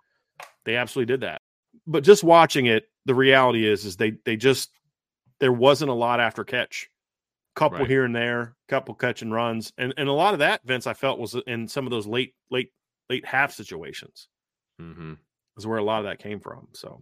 they 0.66 0.76
absolutely 0.76 1.12
did 1.14 1.22
that. 1.22 1.42
But 1.88 2.04
just 2.04 2.24
watching 2.24 2.66
it, 2.68 2.90
the 3.06 3.16
reality 3.16 3.66
is 3.68 3.86
is 3.86 3.96
they 3.98 4.12
they 4.26 4.36
just 4.36 4.70
there 5.40 5.54
wasn't 5.54 5.90
a 5.90 5.94
lot 5.96 6.20
after 6.20 6.44
catch. 6.44 6.90
Couple 7.60 7.80
Right. 7.80 7.90
here 7.90 8.06
and 8.06 8.16
there, 8.16 8.56
couple 8.70 8.96
catch 8.96 9.22
and 9.22 9.34
runs, 9.34 9.74
and 9.78 9.94
and 9.98 10.08
a 10.08 10.14
lot 10.14 10.34
of 10.34 10.40
that, 10.40 10.62
Vince, 10.64 10.88
I 10.88 10.94
felt 10.94 11.20
was 11.20 11.36
in 11.46 11.68
some 11.68 11.86
of 11.86 11.92
those 11.92 12.08
late 12.08 12.34
late 12.50 12.72
late 13.10 13.26
half 13.26 13.52
situations. 13.52 14.30
Mm-hmm. 14.82 15.16
Is 15.58 15.68
where 15.68 15.78
a 15.78 15.84
lot 15.84 16.00
of 16.00 16.06
that 16.06 16.20
came 16.20 16.40
from. 16.40 16.70
So 16.74 17.02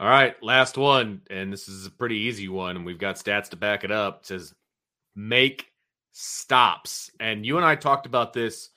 All 0.00 0.08
right, 0.08 0.40
last 0.42 0.76
one, 0.76 1.22
and 1.30 1.52
this 1.52 1.68
is 1.68 1.86
a 1.86 1.90
pretty 1.90 2.16
easy 2.16 2.48
one, 2.48 2.76
and 2.76 2.84
we've 2.84 2.98
got 2.98 3.14
stats 3.16 3.50
to 3.50 3.56
back 3.56 3.84
it 3.84 3.92
up. 3.92 4.20
It 4.20 4.26
says 4.26 4.54
make 5.14 5.66
stops, 6.12 7.10
and 7.20 7.46
you 7.46 7.56
and 7.56 7.64
I 7.64 7.76
talked 7.76 8.06
about 8.06 8.32
this 8.32 8.70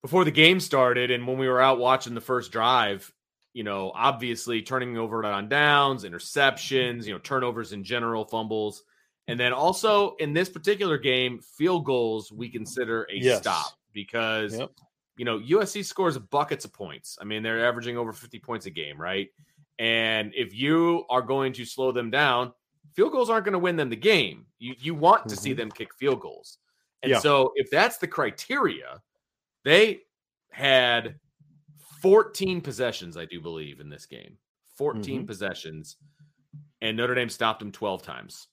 before 0.00 0.24
the 0.24 0.30
game 0.30 0.60
started, 0.60 1.10
and 1.10 1.26
when 1.26 1.38
we 1.38 1.48
were 1.48 1.60
out 1.60 1.78
watching 1.78 2.14
the 2.14 2.20
first 2.20 2.52
drive. 2.52 3.12
You 3.54 3.64
know, 3.64 3.92
obviously 3.94 4.62
turning 4.62 4.96
over 4.96 5.22
on 5.26 5.50
downs, 5.50 6.04
interceptions, 6.04 7.04
you 7.04 7.12
know, 7.12 7.18
turnovers 7.18 7.74
in 7.74 7.84
general, 7.84 8.24
fumbles, 8.24 8.82
and 9.28 9.38
then 9.38 9.52
also 9.52 10.14
in 10.16 10.32
this 10.32 10.48
particular 10.48 10.96
game, 10.96 11.38
field 11.38 11.84
goals 11.84 12.32
we 12.32 12.48
consider 12.48 13.06
a 13.10 13.16
Yes. 13.16 13.40
stop 13.40 13.72
because 13.92 14.58
Yep. 14.58 14.70
you 15.18 15.26
know 15.26 15.38
USC 15.38 15.84
scores 15.84 16.16
buckets 16.16 16.64
of 16.64 16.72
points. 16.72 17.18
I 17.20 17.24
mean, 17.24 17.42
they're 17.42 17.66
averaging 17.66 17.98
over 17.98 18.12
50 18.12 18.38
points 18.38 18.64
a 18.64 18.70
game, 18.70 18.98
right? 18.98 19.28
And 19.78 20.32
if 20.34 20.54
you 20.54 21.04
are 21.10 21.22
going 21.22 21.52
to 21.54 21.64
slow 21.64 21.92
them 21.92 22.10
down, 22.10 22.52
field 22.94 23.12
goals 23.12 23.30
aren't 23.30 23.44
going 23.44 23.52
to 23.54 23.58
win 23.58 23.76
them 23.76 23.88
the 23.90 23.96
game. 23.96 24.46
You 24.58 24.74
you 24.78 24.94
want 24.94 25.28
to 25.28 25.36
see 25.36 25.52
Mhm. 25.52 25.56
them 25.56 25.72
kick 25.72 25.94
field 25.94 26.20
goals. 26.20 26.58
And 27.02 27.10
Yeah. 27.12 27.18
so 27.18 27.52
if 27.56 27.70
that's 27.70 27.98
the 27.98 28.08
criteria, 28.08 29.02
they 29.64 30.02
had 30.50 31.18
14 32.00 32.60
possessions, 32.60 33.16
I 33.16 33.24
do 33.24 33.40
believe, 33.40 33.80
in 33.80 33.88
this 33.88 34.06
game. 34.06 34.38
14 34.76 35.22
Mhm. 35.22 35.26
possessions, 35.26 35.96
and 36.80 36.96
Notre 36.96 37.14
Dame 37.14 37.28
stopped 37.30 37.60
them 37.60 37.72
12 37.72 38.02
times. 38.02 38.48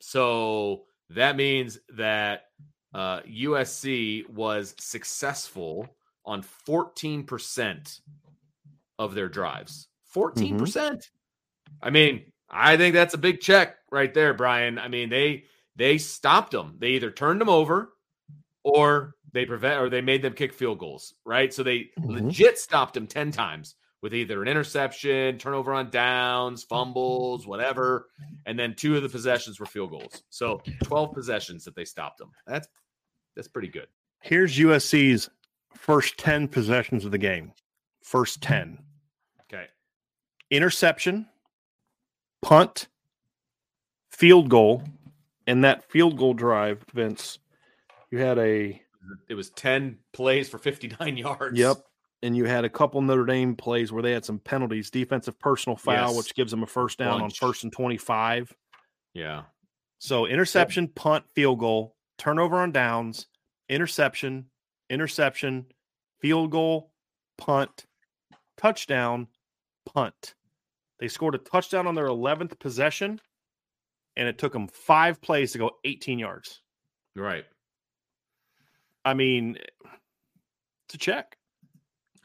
So 0.00 0.86
that 1.10 1.36
means 1.36 1.78
that 1.90 2.50
uh, 2.94 3.22
USC 3.26 4.24
was 4.28 4.74
successful 4.78 5.96
on 6.24 6.42
14% 6.42 8.00
of 8.98 9.14
their 9.14 9.28
drives. 9.28 9.88
14%. 10.14 10.58
percent 10.58 11.10
I 11.82 11.90
mean, 11.90 12.32
I 12.50 12.76
think 12.76 12.94
that's 12.94 13.14
a 13.14 13.18
big 13.18 13.40
check 13.40 13.76
right 13.90 14.12
there, 14.14 14.32
Brian. 14.34 14.78
I 14.78 14.88
mean, 14.88 15.08
they 15.10 15.44
they 15.76 15.98
stopped 15.98 16.52
them. 16.52 16.76
They 16.78 16.90
either 16.90 17.10
turned 17.10 17.40
them 17.40 17.48
over 17.48 17.92
or 18.62 19.14
they 19.32 19.44
prevent 19.44 19.80
or 19.80 19.90
they 19.90 20.00
made 20.00 20.22
them 20.22 20.32
kick 20.34 20.52
field 20.52 20.78
goals, 20.78 21.14
right? 21.26 21.52
So 21.52 21.62
they 21.64 21.90
Mhm. 21.98 22.22
legit 22.26 22.58
stopped 22.58 22.94
them 22.94 23.06
10 23.08 23.32
times 23.32 23.74
with 24.00 24.14
either 24.14 24.40
an 24.42 24.48
interception, 24.48 25.38
turnover 25.38 25.72
on 25.74 25.90
downs, 25.90 26.62
fumbles, 26.62 27.46
whatever, 27.46 28.08
and 28.46 28.56
then 28.58 28.74
two 28.74 28.96
of 28.96 29.02
the 29.02 29.08
possessions 29.08 29.58
were 29.58 29.66
field 29.66 29.90
goals. 29.90 30.22
So 30.30 30.62
12 30.84 31.12
possessions 31.12 31.64
that 31.64 31.74
they 31.74 31.84
stopped 31.84 32.18
them. 32.18 32.30
That's 32.46 32.68
that's 33.34 33.48
pretty 33.48 33.68
good. 33.68 33.88
here's 34.22 34.56
USC's 34.58 35.28
first 35.74 36.16
10 36.18 36.46
possessions 36.48 37.04
of 37.04 37.10
the 37.10 37.18
game. 37.18 37.52
First 38.02 38.40
10. 38.42 38.78
Interception, 40.54 41.26
punt, 42.40 42.86
field 44.12 44.48
goal, 44.48 44.84
and 45.48 45.64
that 45.64 45.90
field 45.90 46.16
goal 46.16 46.32
drive, 46.32 46.84
Vince. 46.94 47.40
You 48.12 48.18
had 48.18 48.38
a 48.38 48.80
It 49.28 49.34
was 49.34 49.50
10 49.50 49.98
plays 50.12 50.48
for 50.48 50.58
59 50.58 51.16
yards. 51.16 51.58
yep, 51.58 51.78
and 52.22 52.36
you 52.36 52.44
had 52.44 52.64
a 52.64 52.70
couple 52.70 53.02
Notre 53.02 53.26
Dame 53.26 53.56
plays 53.56 53.90
where 53.90 54.00
they 54.00 54.12
had 54.12 54.24
some 54.24 54.38
penalties, 54.38 54.92
defensive 54.92 55.36
personal 55.40 55.76
foul, 55.76 56.10
Yes. 56.10 56.16
which 56.18 56.34
gives 56.36 56.52
them 56.52 56.62
a 56.62 56.68
first 56.68 56.98
down 57.00 57.18
Bunch. 57.18 57.42
on 57.42 57.48
first 57.48 57.64
and 57.64 57.72
twenty-five. 57.72 58.54
Yeah. 59.12 59.42
So 59.98 60.24
interception, 60.26 60.86
punt, 60.86 61.24
field 61.34 61.58
goal, 61.58 61.96
turnover 62.16 62.58
on 62.58 62.70
downs, 62.70 63.26
interception, 63.68 64.50
interception, 64.88 65.66
field 66.20 66.52
goal, 66.52 66.92
punt, 67.38 67.86
touchdown, 68.56 69.26
punt. 69.84 70.34
They 71.04 71.08
scored 71.08 71.34
a 71.34 71.38
touchdown 71.38 71.86
on 71.86 71.94
their 71.94 72.06
11th 72.06 72.58
possession, 72.58 73.20
and 74.16 74.26
it 74.26 74.38
took 74.38 74.54
them 74.54 74.66
five 74.68 75.20
plays 75.20 75.52
to 75.52 75.58
go 75.58 75.72
18 75.84 76.18
yards. 76.18 76.62
Right. 77.14 77.44
I 79.04 79.12
mean, 79.12 79.58
it's 80.86 80.94
a 80.94 80.96
check. 80.96 81.36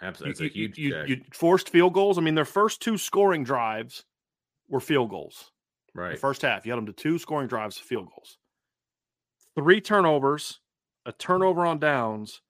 Absolutely. 0.01 0.31
It's 0.31 0.39
You- 0.39 0.45
a 0.47 0.49
huge 0.49 0.77
you, 0.77 0.91
check. 0.91 1.09
you, 1.09 1.25
forced 1.33 1.67
field 1.67 1.93
goals. 1.93 2.17
I 2.17 2.21
mean, 2.21 2.35
their 2.35 2.45
first 2.45 2.81
two 2.81 2.97
scoring 2.97 3.43
drives 3.43 4.05
were 4.69 4.79
field 4.79 5.09
goals. 5.09 5.51
The 5.93 6.01
right. 6.01 6.17
first 6.17 6.41
half, 6.43 6.65
you 6.65 6.71
had 6.71 6.77
them 6.77 6.85
to 6.85 6.93
two 6.93 7.19
scoring 7.19 7.49
drives, 7.49 7.77
field 7.77 8.07
goals, 8.07 8.37
three 9.55 9.81
turnovers, 9.81 10.61
a 11.05 11.11
turnover 11.11 11.65
on 11.65 11.79
downs, 11.79 12.41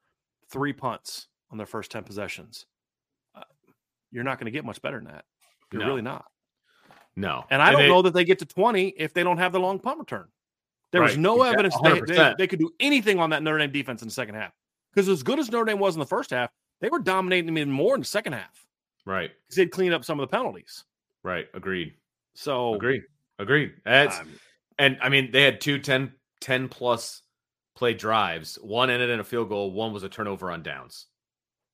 three 0.48 0.74
punts 0.74 1.28
on 1.50 1.58
their 1.58 1.66
first 1.66 1.90
10 1.90 2.04
possessions. 2.04 2.68
Uh, 3.34 3.42
you're 4.12 4.24
not 4.24 4.38
going 4.38 4.46
to 4.46 4.52
get 4.52 4.64
much 4.64 4.80
better 4.84 4.98
than 5.00 5.08
that. 5.08 5.26
You're 5.72 5.82
No. 5.82 5.88
really 5.88 6.02
not. 6.02 6.26
no. 7.16 7.46
And 7.50 7.62
I 7.62 7.72
don't 7.72 7.82
they- 7.82 7.88
know 7.90 8.02
that 8.04 8.14
they 8.14 8.24
get 8.24 8.40
to 8.40 8.46
20 8.46 8.90
if 8.90 9.14
they 9.14 9.24
don't 9.24 9.38
have 9.38 9.52
the 9.52 9.60
long 9.60 9.80
punt 9.80 10.00
return. 10.00 10.28
There 10.92 11.02
was 11.02 11.12
Right. 11.12 11.20
no 11.20 11.44
Yeah, 11.44 11.52
evidence 11.52 11.76
they, 11.84 12.00
they, 12.02 12.34
they 12.38 12.48
could 12.48 12.60
do 12.60 12.72
anything 12.80 13.20
on 13.20 13.30
that 13.32 13.44
Notre 13.44 13.60
Dame 13.60 13.72
defense 13.72 14.02
in 14.02 14.08
the 14.08 14.14
second 14.14 14.36
half. 14.36 14.54
Because 14.92 15.08
as 15.10 15.22
good 15.22 15.38
as 15.38 15.52
Notre 15.52 15.66
Dame 15.66 15.80
was 15.80 15.96
in 15.96 16.00
the 16.00 16.06
first 16.06 16.32
half, 16.32 16.50
they 16.82 16.90
were 16.90 17.00
dominating 17.00 17.46
them 17.46 17.58
even 17.58 17.72
more 17.72 17.94
in 17.94 18.02
the 18.02 18.06
second 18.08 18.34
half 18.34 18.66
Right. 19.06 19.32
because 19.46 19.56
they'd 19.58 19.72
cleaned 19.72 19.94
up 19.94 20.04
some 20.06 20.20
of 20.20 20.28
the 20.30 20.36
penalties. 20.36 20.86
Right. 21.24 21.48
Agreed. 21.54 21.94
So, 22.34 22.74
Agreed. 22.76 23.04
Agreed. 23.38 23.74
That's 23.86 24.18
um, 24.20 24.40
and 24.80 24.98
I 25.02 25.10
mean 25.10 25.32
they 25.32 25.44
had 25.44 25.60
two 25.62 25.78
10, 25.80 26.14
10 26.40 26.70
plus 26.70 27.22
play 27.76 27.94
drives. 27.94 28.56
One 28.62 28.90
ended 28.90 29.10
in 29.10 29.20
a 29.20 29.24
field 29.24 29.50
goal, 29.50 29.72
one 29.72 29.94
was 29.94 30.04
a 30.04 30.10
turnover 30.10 30.50
on 30.52 30.64
downs. 30.64 31.08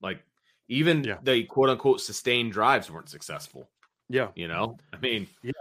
Like 0.02 0.22
even 0.68 1.04
Yeah. 1.04 1.18
the 1.24 1.44
quote 1.46 1.70
unquote 1.70 2.02
sustained 2.02 2.52
drives 2.52 2.90
weren't 2.92 3.10
successful. 3.10 3.70
Yeah. 4.10 4.30
You 4.36 4.48
know? 4.48 4.78
I 4.94 4.98
mean 4.98 5.28
Yeah. 5.42 5.52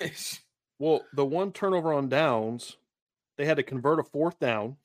Well, 0.78 1.04
the 1.14 1.24
one 1.24 1.52
turnover 1.52 1.94
on 1.94 2.10
downs, 2.10 2.76
they 3.38 3.46
had 3.46 3.56
to 3.56 3.62
convert 3.62 3.98
a 3.98 4.02
fourth 4.02 4.38
down, 4.38 4.76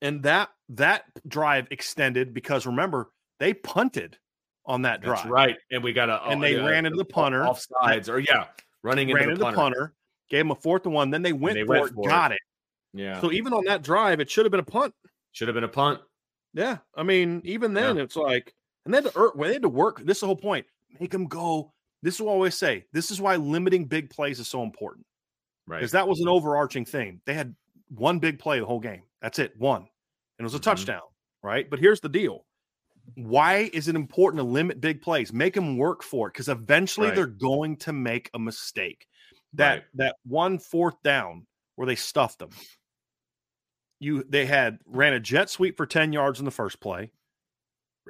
and 0.00 0.22
that 0.22 0.50
that 0.68 1.04
drive 1.26 1.66
extended 1.72 2.32
because 2.32 2.64
remember 2.64 3.10
they 3.40 3.54
punted 3.54 4.18
on 4.66 4.82
that 4.82 5.00
drive. 5.00 5.16
that's 5.16 5.28
right. 5.28 5.56
And 5.72 5.82
we 5.82 5.92
got 5.92 6.10
a 6.10 6.22
And 6.28 6.38
oh, 6.38 6.42
they 6.46 6.54
ran 6.54 6.86
into 6.86 6.96
the 6.96 7.04
punter. 7.04 7.44
off 7.44 7.60
sides 7.82 8.08
or 8.08 8.20
yeah, 8.20 8.44
running 8.84 9.08
Ran 9.08 9.24
into 9.24 9.32
into 9.32 9.44
the 9.44 9.50
the 9.50 9.56
punter. 9.56 9.76
punter, 9.78 9.94
gave 10.30 10.40
them 10.40 10.50
a 10.52 10.54
fourth 10.54 10.84
and 10.84 10.94
one. 10.94 11.10
Then 11.10 11.22
they 11.22 11.32
went, 11.32 11.56
they 11.56 11.64
for, 11.64 11.80
went 11.80 11.86
it, 11.86 11.94
for 11.94 12.08
got 12.08 12.30
it. 12.30 12.38
Yeah. 12.94 13.20
So 13.20 13.32
even 13.32 13.52
on 13.52 13.64
that 13.64 13.82
drive, 13.82 14.20
it 14.20 14.30
should 14.30 14.44
have 14.44 14.52
been 14.52 14.60
a 14.60 14.62
punt. 14.62 14.94
Should 15.32 15.48
have 15.48 15.56
been 15.56 15.64
a 15.64 15.68
punt. 15.68 16.00
Yeah, 16.54 16.78
I 16.94 17.02
mean, 17.02 17.40
even 17.44 17.74
then, 17.74 17.98
it's 17.98 18.16
like, 18.16 18.54
and 18.84 18.94
they 18.94 18.98
had 18.98 19.12
to, 19.12 19.32
they 19.36 19.52
had 19.54 19.62
to 19.62 19.68
work. 19.68 20.00
This 20.04 20.18
is 20.18 20.20
the 20.20 20.26
whole 20.26 20.36
point. 20.36 20.66
Make 21.00 21.10
them 21.10 21.26
go. 21.26 21.72
This 22.02 22.14
is 22.16 22.20
what 22.22 22.30
I 22.30 22.34
always 22.34 22.56
say. 22.56 22.84
This 22.92 23.10
is 23.10 23.20
why 23.20 23.36
limiting 23.36 23.86
big 23.86 24.10
plays 24.10 24.38
is 24.40 24.48
so 24.48 24.62
important. 24.62 25.06
Right. 25.66 25.80
because 25.80 25.92
that 25.92 26.08
was 26.08 26.20
an 26.20 26.28
overarching 26.28 26.84
thing. 26.86 27.20
They 27.26 27.34
had 27.34 27.54
one 27.88 28.18
big 28.20 28.38
play 28.38 28.58
the 28.58 28.66
whole 28.66 28.80
game. 28.80 29.02
That's 29.20 29.38
it, 29.38 29.54
one, 29.58 29.82
and 29.82 29.88
it 30.40 30.42
was 30.44 30.54
a 30.54 30.58
Mhm. 30.58 30.62
touchdown, 30.62 31.02
right? 31.42 31.68
But 31.68 31.78
here's 31.78 32.00
the 32.00 32.08
deal: 32.08 32.46
Why 33.16 33.70
is 33.72 33.88
it 33.88 33.96
important 33.96 34.38
to 34.40 34.44
limit 34.44 34.80
big 34.80 35.02
plays? 35.02 35.32
Make 35.32 35.54
them 35.54 35.76
work 35.78 36.02
for 36.02 36.28
it 36.28 36.32
because 36.34 36.48
eventually 36.48 37.08
Right. 37.08 37.16
they're 37.16 37.26
going 37.26 37.76
to 37.78 37.92
make 37.92 38.30
a 38.34 38.38
mistake. 38.38 39.06
That 39.54 39.74
Right. 39.74 39.84
that 39.94 40.16
one 40.24 40.58
fourth 40.58 41.02
down 41.02 41.46
where 41.76 41.86
they 41.86 41.96
stuffed 41.96 42.38
them. 42.38 42.50
You 44.00 44.22
they 44.24 44.46
had 44.46 44.78
ran 44.86 45.12
a 45.12 45.20
jet 45.20 45.50
sweep 45.50 45.76
for 45.76 45.86
10 45.86 46.12
yards 46.12 46.38
in 46.38 46.44
the 46.44 46.50
first 46.50 46.80
play. 46.80 47.12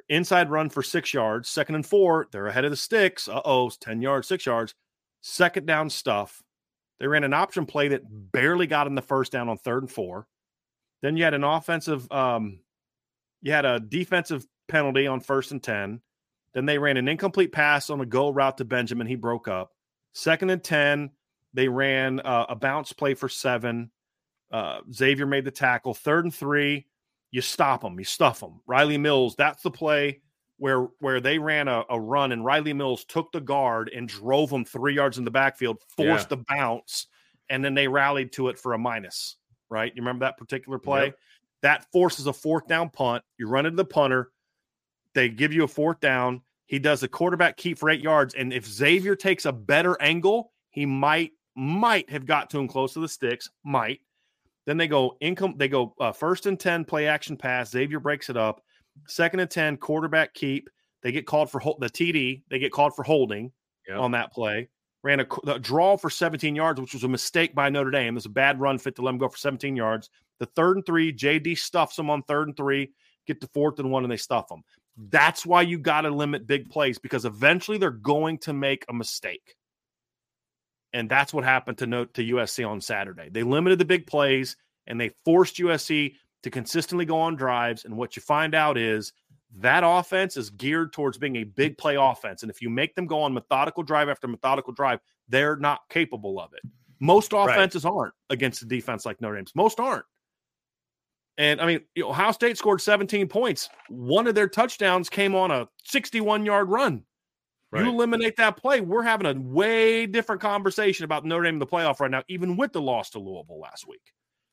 Inside 0.07 0.49
run 0.49 0.69
for 0.69 0.83
six 0.83 1.13
yards, 1.13 1.49
second 1.49 1.75
and 1.75 1.85
four. 1.85 2.27
They're 2.31 2.47
ahead 2.47 2.65
of 2.65 2.71
the 2.71 2.77
sticks. 2.77 3.27
Uh 3.27 3.41
oh, 3.43 3.69
10 3.69 4.01
yards, 4.01 4.27
six 4.27 4.45
yards. 4.45 4.75
Second 5.21 5.65
down 5.65 5.89
stuff. 5.89 6.41
They 6.99 7.07
ran 7.07 7.23
an 7.23 7.33
option 7.33 7.65
play 7.65 7.89
that 7.89 8.03
barely 8.05 8.67
got 8.67 8.87
in 8.87 8.95
the 8.95 9.01
first 9.01 9.31
down 9.31 9.49
on 9.49 9.57
third 9.57 9.83
and 9.83 9.91
four. 9.91 10.27
Then 11.01 11.15
you 11.15 11.23
had 11.23 11.33
an 11.33 11.43
offensive, 11.43 12.11
um, 12.11 12.59
you 13.41 13.51
had 13.51 13.65
a 13.65 13.79
defensive 13.79 14.45
penalty 14.67 15.07
on 15.07 15.21
first 15.21 15.51
and 15.51 15.63
10. 15.63 16.01
Then 16.53 16.65
they 16.65 16.77
ran 16.77 16.97
an 16.97 17.07
incomplete 17.07 17.51
pass 17.51 17.89
on 17.89 18.01
a 18.01 18.05
go 18.05 18.29
route 18.29 18.57
to 18.57 18.65
Benjamin. 18.65 19.07
He 19.07 19.15
broke 19.15 19.47
up. 19.47 19.71
Second 20.13 20.49
and 20.49 20.63
10, 20.63 21.11
they 21.53 21.67
ran 21.67 22.19
uh, 22.19 22.47
a 22.49 22.55
bounce 22.55 22.91
play 22.91 23.13
for 23.13 23.29
seven. 23.29 23.91
Uh, 24.51 24.79
Xavier 24.91 25.25
made 25.25 25.45
the 25.45 25.51
tackle. 25.51 25.93
Third 25.93 26.25
and 26.25 26.33
three, 26.33 26.87
you 27.31 27.41
stop 27.41 27.81
them, 27.81 27.99
you 27.99 28.05
stuff 28.05 28.39
them. 28.39 28.61
Rylie 28.67 28.99
Mills, 28.99 29.35
that's 29.35 29.63
the 29.63 29.71
play 29.71 30.21
where 30.57 30.87
where 30.99 31.21
they 31.21 31.39
ran 31.39 31.67
a, 31.67 31.83
a 31.89 31.99
run 31.99 32.31
and 32.31 32.43
Rylie 32.43 32.75
Mills 32.75 33.05
took 33.05 33.31
the 33.31 33.41
guard 33.41 33.89
and 33.95 34.07
drove 34.07 34.51
him 34.51 34.65
three 34.65 34.93
yards 34.93 35.17
in 35.17 35.23
the 35.23 35.31
backfield, 35.31 35.81
forced 35.95 36.29
the 36.29 36.43
bounce, 36.49 37.07
and 37.49 37.63
then 37.63 37.73
they 37.73 37.87
rallied 37.87 38.31
to 38.33 38.49
it 38.49 38.59
for 38.59 38.73
a 38.73 38.77
minus. 38.77 39.37
Right? 39.69 39.91
You 39.95 40.01
remember 40.01 40.25
that 40.25 40.37
particular 40.37 40.79
play? 40.79 41.05
Yep. 41.05 41.19
That 41.61 41.91
forces 41.91 42.27
a 42.27 42.33
fourth 42.33 42.67
down 42.67 42.89
punt. 42.89 43.23
You 43.37 43.47
run 43.47 43.65
into 43.65 43.77
the 43.77 43.85
punter. 43.85 44.31
They 45.13 45.29
give 45.29 45.53
you 45.53 45.63
a 45.63 45.67
fourth 45.67 45.99
down. 45.99 46.41
He 46.65 46.79
does 46.79 47.03
a 47.03 47.07
quarterback 47.07 47.57
keep 47.57 47.77
for 47.77 47.89
eight 47.89 48.01
yards. 48.01 48.33
And 48.33 48.53
if 48.53 48.65
Xavier 48.65 49.15
takes 49.15 49.45
a 49.45 49.51
better 49.51 49.99
angle, 50.01 50.51
he 50.69 50.85
might 50.85 51.31
might 51.55 52.09
have 52.09 52.25
got 52.25 52.49
to 52.51 52.59
him 52.59 52.67
close 52.67 52.93
to 52.93 52.99
the 52.99 53.07
sticks. 53.07 53.49
Might. 53.63 54.01
Then 54.69 54.77
they 54.77 54.87
go 54.87 55.17
income. 55.19 55.55
They 55.57 55.67
go 55.67 55.95
uh, 55.99 56.11
first 56.11 56.45
and 56.45 56.59
ten 56.59 56.85
play 56.85 57.07
action 57.07 57.35
pass. 57.35 57.71
Xavier 57.71 57.99
breaks 57.99 58.29
it 58.29 58.37
up. 58.37 58.61
Second 59.07 59.39
and 59.39 59.49
ten 59.49 59.77
quarterback 59.77 60.35
keep. 60.35 60.69
They 61.01 61.11
get 61.11 61.25
called 61.25 61.49
for 61.49 61.57
hol- 61.57 61.79
the 61.79 61.89
TD. 61.89 62.43
They 62.51 62.59
get 62.59 62.71
called 62.71 62.95
for 62.95 63.01
holding 63.01 63.51
Yep. 63.87 63.97
on 63.97 64.11
that 64.11 64.31
play. 64.31 64.69
Ran 65.01 65.21
a 65.21 65.57
draw 65.57 65.97
for 65.97 66.11
17 66.11 66.55
yards, 66.55 66.79
which 66.79 66.93
was 66.93 67.03
a 67.03 67.07
mistake 67.07 67.55
by 67.55 67.69
Notre 67.69 67.89
Dame. 67.89 68.13
It 68.13 68.17
was 68.17 68.27
a 68.27 68.29
bad 68.29 68.59
run 68.61 68.77
fit 68.77 68.95
to 68.97 69.01
let 69.01 69.09
them 69.09 69.17
go 69.17 69.27
for 69.27 69.37
17 69.37 69.75
yards. 69.75 70.11
The 70.37 70.45
third 70.45 70.77
and 70.77 70.85
three, 70.85 71.11
JD 71.11 71.57
stuffs 71.57 71.95
them 71.95 72.11
on 72.11 72.21
third 72.21 72.49
and 72.49 72.55
three, 72.55 72.91
get 73.25 73.41
to 73.41 73.47
fourth 73.47 73.79
and 73.79 73.89
one, 73.89 74.03
and 74.03 74.11
they 74.11 74.17
stuff 74.17 74.49
them. 74.49 74.61
That's 74.97 75.47
why 75.47 75.63
you 75.63 75.79
got 75.79 76.01
to 76.01 76.11
limit 76.11 76.45
big 76.45 76.69
plays 76.69 76.99
because 76.99 77.25
eventually 77.25 77.79
they're 77.79 77.89
going 77.89 78.37
to 78.39 78.53
make 78.53 78.85
a 78.87 78.93
mistake. 78.93 79.55
And 80.93 81.09
that's 81.09 81.33
what 81.33 81.43
happened 81.43 81.77
to 81.79 81.87
note 81.87 82.13
to 82.15 82.23
USC 82.23 82.67
on 82.67 82.81
Saturday. 82.81 83.29
They 83.29 83.43
limited 83.43 83.79
the 83.79 83.85
big 83.85 84.07
plays 84.07 84.57
and 84.87 84.99
they 84.99 85.11
forced 85.23 85.57
USC 85.57 86.15
to 86.43 86.49
consistently 86.49 87.05
go 87.05 87.19
on 87.19 87.35
drives. 87.35 87.85
And 87.85 87.95
what 87.95 88.15
you 88.15 88.21
find 88.21 88.55
out 88.55 88.77
is 88.77 89.13
that 89.57 89.83
offense 89.85 90.37
is 90.37 90.49
geared 90.49 90.93
towards 90.93 91.17
being 91.17 91.37
a 91.37 91.43
big 91.43 91.77
play 91.77 91.95
offense. 91.95 92.43
And 92.43 92.49
if 92.49 92.61
you 92.61 92.69
make 92.69 92.95
them 92.95 93.05
go 93.05 93.21
on 93.21 93.33
methodical 93.33 93.83
drive 93.83 94.09
after 94.09 94.27
methodical 94.27 94.73
drive, 94.73 94.99
they're 95.27 95.55
not 95.55 95.81
capable 95.89 96.39
of 96.39 96.53
it. 96.53 96.61
Most 96.99 97.33
Right. 97.33 97.49
offenses 97.49 97.85
aren't 97.85 98.13
against 98.29 98.61
a 98.61 98.65
defense 98.65 99.05
like 99.05 99.21
Notre 99.21 99.35
Dame's. 99.35 99.55
Most 99.55 99.79
aren't. 99.79 100.05
And 101.37 101.61
I 101.61 101.65
mean, 101.65 101.81
Ohio 101.97 102.31
State 102.33 102.57
scored 102.57 102.81
17 102.81 103.27
points. 103.29 103.69
One 103.87 104.27
of 104.27 104.35
their 104.35 104.49
touchdowns 104.49 105.09
came 105.09 105.35
on 105.35 105.51
a 105.51 105.69
61 105.85 106.45
yard 106.45 106.67
run. 106.69 107.05
Right. 107.71 107.83
You 107.85 107.91
eliminate 107.91 108.35
that 108.37 108.57
play, 108.57 108.81
we're 108.81 109.03
having 109.03 109.27
a 109.27 109.39
way 109.39 110.05
different 110.07 110.41
conversation 110.41 111.05
about 111.05 111.23
Notre 111.23 111.43
Dame 111.43 111.55
in 111.55 111.59
the 111.59 111.67
playoff 111.67 111.99
right 111.99 112.09
now, 112.09 112.23
even 112.27 112.57
with 112.57 112.73
the 112.73 112.81
loss 112.81 113.11
to 113.11 113.19
Louisville 113.19 113.59
last 113.59 113.87
week. 113.87 114.01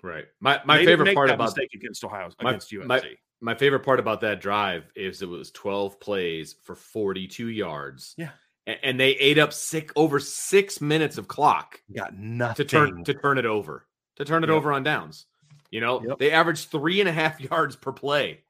Right. 0.02 0.26
My 0.40 0.60
my 0.66 0.76
They 0.78 0.84
favorite 0.86 1.14
part 1.14 1.30
about 1.30 1.44
mistake 1.44 1.70
against 1.74 2.04
Ohio 2.04 2.28
my- 2.42 2.50
against 2.50 2.70
USC. 2.72 2.86
my- 2.86 3.02
my 3.40 3.54
favorite 3.54 3.80
part 3.84 4.00
about 4.00 4.20
that 4.22 4.40
drive 4.40 4.84
is 4.96 5.20
it 5.22 5.28
was 5.28 5.50
12 5.50 5.98
plays 6.00 6.54
for 6.64 6.74
42 6.74 7.48
yards. 7.48 8.14
Yeah. 8.16 8.30
A- 8.66 8.84
And, 8.84 8.98
they 8.98 9.10
ate 9.12 9.38
up 9.38 9.52
sick 9.52 9.92
over 9.94 10.18
six 10.20 10.80
minutes 10.80 11.18
of 11.18 11.28
clock 11.28 11.80
got 11.94 12.14
nothing 12.16 12.64
to 12.66 12.70
turn 12.70 13.04
to 13.04 13.14
turn 13.14 13.38
it 13.38 13.44
over. 13.46 13.86
To 14.16 14.24
turn 14.24 14.42
it 14.42 14.48
Yep. 14.48 14.56
over 14.56 14.72
on 14.72 14.82
downs. 14.82 15.26
You 15.70 15.80
know, 15.80 16.02
Yep. 16.02 16.18
they 16.18 16.30
averaged 16.32 16.70
three 16.70 17.00
and 17.00 17.08
a 17.08 17.12
half 17.12 17.38
yards 17.52 17.76
per 17.76 17.92
play. 17.92 18.42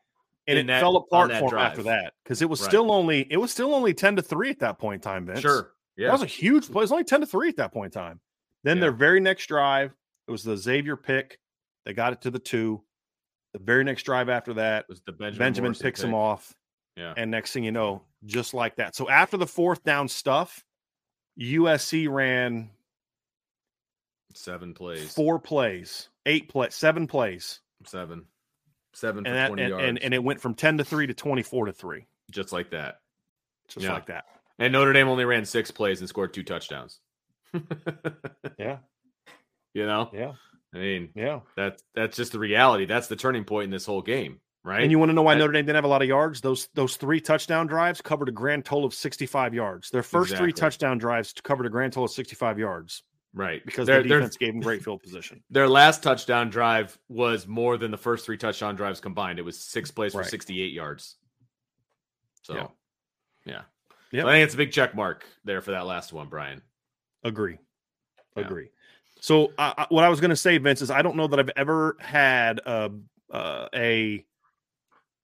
And 0.49 0.59
it 0.59 0.67
that- 0.69 0.81
fell 0.81 0.97
apart 0.97 1.33
for 1.33 1.51
drive. 1.51 1.71
after 1.73 1.83
that 1.85 2.15
because 2.23 2.43
it 2.43 2.49
was 2.49 2.61
Right. 2.61 2.69
still 2.69 2.93
only 2.93 3.27
it 3.31 3.37
was 3.37 3.51
still 3.53 3.75
only 3.75 3.95
10 3.95 4.17
to 4.17 4.23
3 4.23 4.51
at 4.51 4.59
that 4.61 4.79
point 4.79 4.97
in 4.97 5.01
time, 5.11 5.27
Vince. 5.27 5.41
Sure. 5.41 5.73
That 5.97 6.13
was 6.13 6.23
a 6.23 6.27
huge 6.27 6.67
play. 6.71 6.81
It 6.81 6.85
was 6.85 6.93
only 6.93 7.05
10 7.05 7.21
to 7.21 7.27
3 7.27 7.49
at 7.49 7.57
that 7.57 7.73
point 7.73 7.95
in 7.95 8.01
time. 8.01 8.21
Then 8.65 8.77
Yeah. 8.79 8.83
their 8.83 8.93
very 8.93 9.21
next 9.21 9.47
drive, 9.47 9.95
it 10.29 10.31
was 10.31 10.43
the 10.45 10.57
Xavier 10.57 10.97
pick. 10.97 11.39
They 11.85 11.93
got 11.95 12.13
it 12.13 12.21
to 12.23 12.31
the 12.31 12.39
two. 12.39 12.85
The 13.55 13.61
very 13.61 13.85
next 13.85 14.03
drive 14.03 14.29
after 14.29 14.55
that, 14.55 14.81
It 14.85 14.89
was 14.91 15.01
the 15.03 15.13
Benjamin, 15.13 15.39
Benjamin 15.39 15.75
picks 15.75 16.03
him 16.03 16.15
off. 16.15 16.55
Yeah. 16.97 17.15
And 17.17 17.31
next 17.31 17.53
thing 17.53 17.65
you 17.65 17.73
know, 17.73 18.05
just 18.25 18.53
like 18.55 18.77
that. 18.77 18.95
So 18.95 19.09
after 19.09 19.37
the 19.37 19.47
fourth 19.47 19.83
down 19.85 20.09
stuff, 20.09 20.65
USC 21.39 22.07
ran 22.09 22.71
Seven 24.35 24.75
plays. 24.75 25.15
four 25.15 25.39
plays, 25.39 26.09
eight 26.27 26.49
play, 26.49 26.69
seven 26.71 27.07
plays. 27.07 27.61
Seven. 27.87 28.27
Seven 28.97 29.25
for 29.25 29.29
And 29.29 29.37
that 29.37 29.49
20 29.49 29.63
and, 29.63 29.71
yards. 29.71 29.85
and, 29.89 29.99
and 30.03 30.15
it 30.15 30.25
went 30.25 30.41
from 30.41 30.55
10 30.55 30.79
to 30.79 30.85
3 30.85 31.07
to 31.09 31.15
24 31.15 31.67
to 31.67 31.73
3. 31.73 32.07
just 32.31 32.51
like 32.53 32.71
that. 32.71 33.01
Just 33.69 33.85
Yeah. 33.85 33.93
like 33.93 34.07
that. 34.07 34.25
And 34.59 34.73
Notre 34.73 34.93
Dame 34.95 35.07
only 35.09 35.27
ran 35.27 35.45
six 35.45 35.71
plays 35.71 36.01
and 36.01 36.09
scored 36.09 36.33
two 36.33 36.43
touchdowns. 36.43 36.99
Yeah. 38.59 38.79
you 39.75 39.87
know, 39.87 40.11
Yeah. 40.13 40.33
I 40.75 40.79
mean, 40.79 41.11
Yeah. 41.15 41.41
that's 41.57 41.83
that's 41.95 42.17
just 42.17 42.33
the 42.33 42.39
reality. 42.39 42.87
That's 42.87 43.07
the 43.09 43.17
turning 43.17 43.45
point 43.45 43.65
in 43.65 43.71
this 43.71 43.85
whole 43.87 44.03
game, 44.03 44.41
right? 44.65 44.83
And 44.83 44.91
you 44.91 44.99
want 44.99 45.11
to 45.11 45.15
know 45.15 45.23
why 45.23 45.35
That- 45.35 45.41
Notre 45.41 45.53
Dame 45.53 45.67
didn't 45.67 45.77
have 45.77 45.85
a 45.85 45.89
lot 45.89 46.03
of 46.03 46.09
yards? 46.09 46.41
Those 46.41 46.69
those 46.75 46.97
three 46.97 47.21
touchdown 47.21 47.67
drives 47.67 48.01
covered 48.01 48.29
a 48.29 48.33
grand 48.33 48.65
total 48.65 48.87
of 48.87 48.95
65 48.95 49.53
yards. 49.55 49.91
Their 49.91 50.03
first 50.03 50.37
three 50.37 50.53
touchdown 50.53 50.99
drives 50.99 51.33
covered 51.35 51.67
a 51.67 51.71
grand 51.71 51.93
total 51.93 52.05
of 52.07 52.11
65 52.13 52.59
yards 52.59 53.03
right 53.37 53.65
because 53.65 53.87
their, 53.87 54.03
the 54.03 54.09
their- 54.09 54.19
defense 54.19 54.37
gave 54.37 54.53
them 54.53 54.61
great 54.61 54.83
field 54.83 55.03
position. 55.03 55.43
their 55.51 55.69
last 55.69 56.03
touchdown 56.03 56.51
drive 56.51 56.99
was 57.09 57.47
more 57.47 57.77
than 57.77 57.93
the 57.93 57.97
first 57.99 58.27
three 58.27 58.37
touchdown 58.37 58.75
drives 58.75 58.99
combined. 59.01 59.39
It 59.39 59.43
was 59.43 59.57
six 59.59 59.93
plays 59.93 60.13
for 60.13 60.25
68 60.25 60.73
yards. 60.73 61.17
So, 62.43 62.55
Yeah. 62.55 62.67
yeah, 63.45 63.63
Yep. 64.13 64.23
So 64.25 64.29
I 64.29 64.33
think 64.33 64.45
it's 64.45 64.55
a 64.55 64.59
big 64.59 64.73
check 64.73 64.95
mark 64.95 65.25
there 65.45 65.61
for 65.61 65.73
that 65.73 65.87
last 65.87 66.13
one, 66.13 66.29
Brian. 66.29 66.63
Agree. 67.23 67.59
Yeah. 68.37 68.45
Agree. 68.45 68.71
So 69.21 69.53
uh, 69.59 69.87
what 69.89 70.05
I 70.05 70.09
was 70.09 70.21
going 70.21 70.31
to 70.31 70.37
say, 70.37 70.59
Vince, 70.59 70.83
is 70.83 70.91
I 70.91 71.03
don't 71.03 71.17
know 71.17 71.27
that 71.27 71.39
I've 71.39 71.51
ever 71.57 71.97
had 72.01 72.61
a, 72.65 72.93
uh, 73.31 73.69
a 73.75 74.25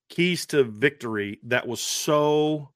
keys 0.09 0.47
to 0.47 0.65
victory 0.65 1.39
that 1.45 1.67
was 1.67 1.81
so 1.81 2.71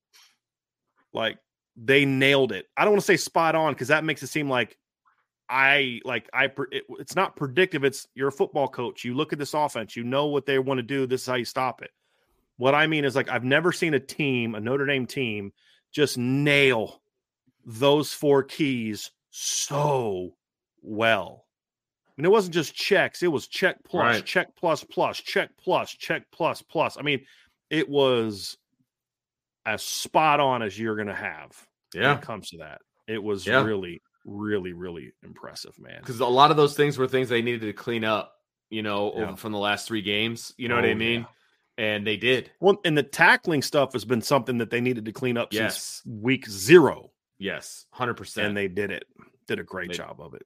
like 1.12 1.38
they 1.76 2.04
nailed 2.04 2.52
it. 2.52 2.66
I 2.76 2.84
don't 2.84 2.92
want 2.92 3.02
to 3.02 3.06
say 3.06 3.16
spot 3.16 3.54
on 3.54 3.72
because 3.72 3.88
that 3.88 4.04
makes 4.04 4.22
it 4.22 4.28
seem 4.28 4.48
like 4.48 4.76
I 5.48 6.00
like 6.04 6.28
I. 6.32 6.46
It, 6.72 6.84
it's 6.98 7.14
not 7.14 7.36
predictive. 7.36 7.84
It's 7.84 8.08
you're 8.14 8.28
a 8.28 8.32
football 8.32 8.66
coach. 8.68 9.04
You 9.04 9.14
look 9.14 9.32
at 9.32 9.38
this 9.38 9.54
offense. 9.54 9.94
You 9.96 10.02
know 10.04 10.26
what 10.26 10.44
they 10.46 10.58
want 10.58 10.78
to 10.78 10.82
do. 10.82 11.06
This 11.06 11.22
is 11.22 11.26
how 11.28 11.34
you 11.36 11.44
stop 11.44 11.82
it. 11.82 11.90
What 12.56 12.74
I 12.74 12.86
mean 12.86 13.04
is 13.04 13.14
like 13.14 13.28
I've 13.28 13.44
never 13.44 13.70
seen 13.72 13.94
a 13.94 14.00
team, 14.00 14.54
a 14.54 14.60
Notre 14.60 14.86
Dame 14.86 15.06
team, 15.06 15.52
just 15.92 16.18
nail 16.18 17.00
those 17.64 18.12
four 18.12 18.42
keys 18.42 19.10
so 19.30 20.34
well. 20.82 21.44
And 22.16 22.24
it 22.24 22.30
wasn't 22.30 22.54
just 22.54 22.74
checks, 22.74 23.22
it 23.22 23.28
was 23.28 23.46
check 23.46 23.76
plus, 23.84 24.02
Right. 24.16 24.24
check 24.24 24.56
plus 24.56 24.82
plus, 24.84 25.18
check 25.20 25.50
plus, 25.62 25.90
check 25.92 26.22
plus 26.32 26.62
plus. 26.62 26.96
I 26.96 27.02
mean, 27.02 27.26
it 27.68 27.88
was 27.88 28.56
as 29.66 29.82
spot 29.82 30.40
on 30.40 30.62
as 30.62 30.78
you're 30.78 30.94
going 30.96 31.08
to 31.08 31.14
have 31.14 31.66
when 31.92 32.04
Yeah, 32.04 32.16
it 32.16 32.22
comes 32.22 32.48
to 32.50 32.58
that. 32.58 32.80
It 33.06 33.22
was 33.22 33.46
Yeah. 33.46 33.62
really, 33.64 34.00
really, 34.26 34.72
really 34.72 35.12
impressive, 35.22 35.78
man. 35.78 35.98
because 36.00 36.20
a 36.20 36.26
lot 36.26 36.50
of 36.50 36.56
those 36.58 36.74
things 36.76 36.98
were 36.98 37.08
things 37.08 37.28
they 37.28 37.40
needed 37.42 37.62
to 37.62 37.72
clean 37.72 38.04
up. 38.04 38.32
You 38.68 38.82
know, 38.82 39.12
Yeah. 39.16 39.22
over 39.28 39.36
from 39.36 39.52
the 39.52 39.58
last 39.58 39.86
three 39.86 40.02
games. 40.02 40.52
You 40.58 40.68
know 40.68 40.74
what 40.74 40.84
Oh, 40.84 40.88
I 40.88 40.94
mean? 40.94 41.20
yeah. 41.20 41.84
And 41.84 42.04
they 42.06 42.16
did. 42.16 42.50
Well, 42.58 42.80
and 42.84 42.98
the 42.98 43.02
tackling 43.04 43.62
stuff 43.62 43.92
has 43.92 44.04
been 44.04 44.20
something 44.22 44.58
that 44.58 44.70
they 44.70 44.80
needed 44.80 45.04
to 45.04 45.12
clean 45.12 45.36
up 45.36 45.52
Yes. 45.52 46.02
since 46.02 46.02
week 46.20 46.48
zero, 46.48 47.12
Yes, 47.38 47.86
hundred 47.92 48.14
percent. 48.14 48.48
and 48.48 48.56
they 48.56 48.66
did 48.66 48.90
it. 48.90 49.04
Did 49.46 49.60
a 49.60 49.62
great 49.62 49.90
They- 49.90 49.98
job 49.98 50.20
of 50.20 50.34
it. 50.34 50.42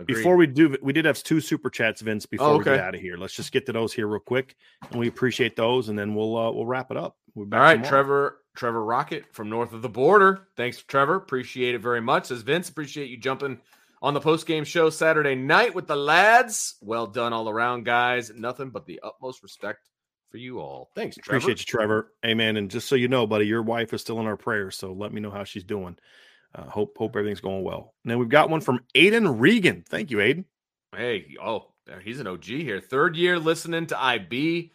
Agreed. 0.00 0.14
Before 0.16 0.34
we 0.36 0.46
do, 0.46 0.74
we 0.82 0.92
did 0.94 1.04
have 1.04 1.22
two 1.22 1.40
super 1.42 1.68
chats, 1.70 2.00
Vince. 2.00 2.24
Before 2.26 2.46
Oh, 2.54 2.58
we 2.58 2.64
get 2.64 2.80
out 2.80 2.94
of 2.94 3.00
here, 3.02 3.18
let's 3.18 3.34
just 3.34 3.52
get 3.52 3.66
to 3.66 3.72
those 3.72 3.92
here 3.92 4.06
real 4.08 4.18
quick, 4.18 4.56
and 4.90 4.98
we 4.98 5.06
appreciate 5.06 5.54
those, 5.56 5.90
and 5.90 5.98
then 5.98 6.14
we'll 6.14 6.34
uh, 6.36 6.50
we'll 6.50 6.64
wrap 6.66 6.90
it 6.90 6.96
up. 6.96 7.18
We'll 7.34 7.46
be 7.46 7.50
back 7.50 7.58
All 7.58 7.64
right. 7.76 7.84
Trevor 7.84 8.38
Trevor 8.56 8.84
Rocket 8.84 9.24
from 9.32 9.48
north 9.48 9.72
of 9.72 9.82
the 9.82 9.88
border. 9.88 10.48
Thanks, 10.56 10.82
Trevor. 10.82 11.14
Appreciate 11.16 11.74
it 11.74 11.80
very 11.80 12.00
much. 12.00 12.26
Says 12.26 12.42
Vince, 12.42 12.68
appreciate 12.68 13.08
you 13.08 13.16
jumping 13.16 13.60
on 14.02 14.14
the 14.14 14.20
post 14.20 14.46
game 14.46 14.64
show 14.64 14.90
Saturday 14.90 15.34
night 15.34 15.74
with 15.74 15.86
the 15.86 15.96
lads. 15.96 16.76
Well 16.80 17.06
done 17.06 17.32
all 17.32 17.48
around, 17.48 17.84
guys. 17.84 18.32
Nothing 18.34 18.70
but 18.70 18.86
the 18.86 19.00
utmost 19.02 19.42
respect 19.42 19.88
for 20.30 20.38
you 20.38 20.60
all. 20.60 20.90
Thanks, 20.94 21.16
Trevor. 21.16 21.38
Appreciate 21.38 21.60
you, 21.60 21.66
Trevor. 21.66 22.12
Amen. 22.24 22.56
And 22.56 22.70
just 22.70 22.88
so 22.88 22.94
you 22.94 23.08
know, 23.08 23.26
buddy, 23.26 23.46
your 23.46 23.62
wife 23.62 23.92
is 23.92 24.00
still 24.00 24.20
in 24.20 24.26
our 24.26 24.36
prayers. 24.36 24.76
So 24.76 24.92
let 24.92 25.12
me 25.12 25.20
know 25.20 25.30
how 25.30 25.44
she's 25.44 25.64
doing. 25.64 25.96
Uh, 26.54 26.64
hope 26.64 26.96
hope 26.98 27.14
everything's 27.16 27.40
going 27.40 27.62
well. 27.62 27.94
Then 28.04 28.18
we've 28.18 28.28
got 28.28 28.50
one 28.50 28.60
from 28.60 28.80
Aiden 28.94 29.40
Regan. 29.40 29.84
Thank 29.88 30.10
you, 30.10 30.18
Aiden. 30.18 30.44
Hey, 30.96 31.36
oh, 31.42 31.72
he's 32.02 32.18
an 32.18 32.26
OG 32.26 32.44
here. 32.44 32.80
Third 32.80 33.16
year 33.16 33.38
listening 33.38 33.86
to 33.86 34.02
IB. 34.02 34.72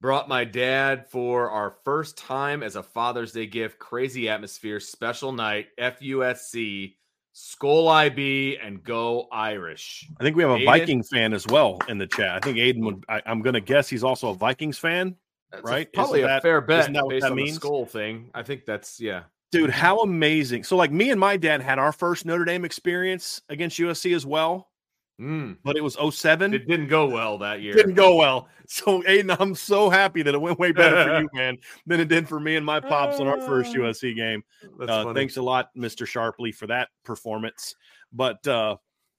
Brought 0.00 0.28
my 0.28 0.44
dad 0.44 1.08
for 1.08 1.50
our 1.50 1.76
first 1.84 2.18
time 2.18 2.62
as 2.62 2.76
a 2.76 2.82
Father's 2.82 3.32
Day 3.32 3.46
gift. 3.46 3.78
Crazy 3.78 4.28
atmosphere, 4.28 4.78
special 4.78 5.32
night, 5.32 5.68
FUSC, 5.78 6.94
Skull 7.32 7.88
IB, 7.88 8.58
and 8.62 8.82
Go 8.82 9.26
Irish. 9.32 10.08
I 10.20 10.22
think 10.22 10.36
we 10.36 10.42
have 10.44 10.52
a 10.52 10.56
Aiden? 10.56 10.66
Viking 10.66 11.02
fan 11.02 11.32
as 11.32 11.46
well 11.48 11.78
in 11.88 11.98
the 11.98 12.06
chat. 12.06 12.36
I 12.36 12.40
think 12.40 12.58
Aiden 12.58 12.84
would. 12.84 13.04
I, 13.08 13.22
I'm 13.26 13.42
going 13.42 13.54
to 13.54 13.60
guess 13.60 13.88
he's 13.88 14.04
also 14.04 14.28
a 14.30 14.34
Vikings 14.34 14.78
fan, 14.78 15.16
That's 15.50 15.64
right? 15.64 15.92
probably 15.92 16.20
Isn't 16.20 16.30
a 16.30 16.40
fair 16.40 16.60
bet 16.60 16.80
isn't 16.80 16.92
that 16.92 17.04
what 17.04 17.10
based 17.10 17.22
that 17.22 17.32
on 17.32 17.36
the 17.36 17.50
skull 17.50 17.86
thing. 17.86 18.30
I 18.34 18.44
think 18.44 18.64
that's 18.64 19.00
yeah. 19.00 19.22
dude. 19.50 19.70
How 19.70 20.00
amazing! 20.02 20.62
So, 20.62 20.76
like 20.76 20.92
me 20.92 21.10
and 21.10 21.18
my 21.18 21.36
dad 21.36 21.60
had 21.60 21.80
our 21.80 21.90
first 21.90 22.24
Notre 22.24 22.44
Dame 22.44 22.64
experience 22.64 23.42
against 23.48 23.80
USC 23.80 24.14
as 24.14 24.24
well, 24.24 24.68
Mm. 25.20 25.58
but 25.62 25.76
it 25.76 25.80
was 25.82 25.96
07. 26.12 26.52
It 26.54 26.66
didn't 26.66 26.88
go 26.88 27.06
well 27.06 27.38
that 27.38 27.60
year. 27.60 27.74
didn't 27.74 27.94
go 27.94 28.16
well. 28.16 28.48
So, 28.66 29.02
Aiden, 29.02 29.36
I'm 29.38 29.54
so 29.54 29.90
happy 29.90 30.22
that 30.22 30.34
it 30.34 30.40
went 30.40 30.58
way 30.58 30.72
better 30.72 31.04
for 31.04 31.20
you, 31.20 31.28
man, 31.34 31.56
than 31.86 32.00
it 32.00 32.08
did 32.08 32.26
for 32.28 32.40
me 32.40 32.56
and 32.56 32.64
my 32.66 32.80
pops 32.80 33.20
on 33.20 33.26
our 33.28 33.40
first 33.42 33.74
USC 33.74 34.16
game. 34.16 34.42
That's 34.78 34.90
Uh, 34.90 35.12
thanks 35.14 35.36
a 35.36 35.42
lot, 35.42 35.68
Mr. 35.76 36.06
Sharpley, 36.06 36.52
for 36.54 36.66
that 36.66 36.88
performance. 37.04 37.74
But 38.12 38.46
uh, 38.48 38.76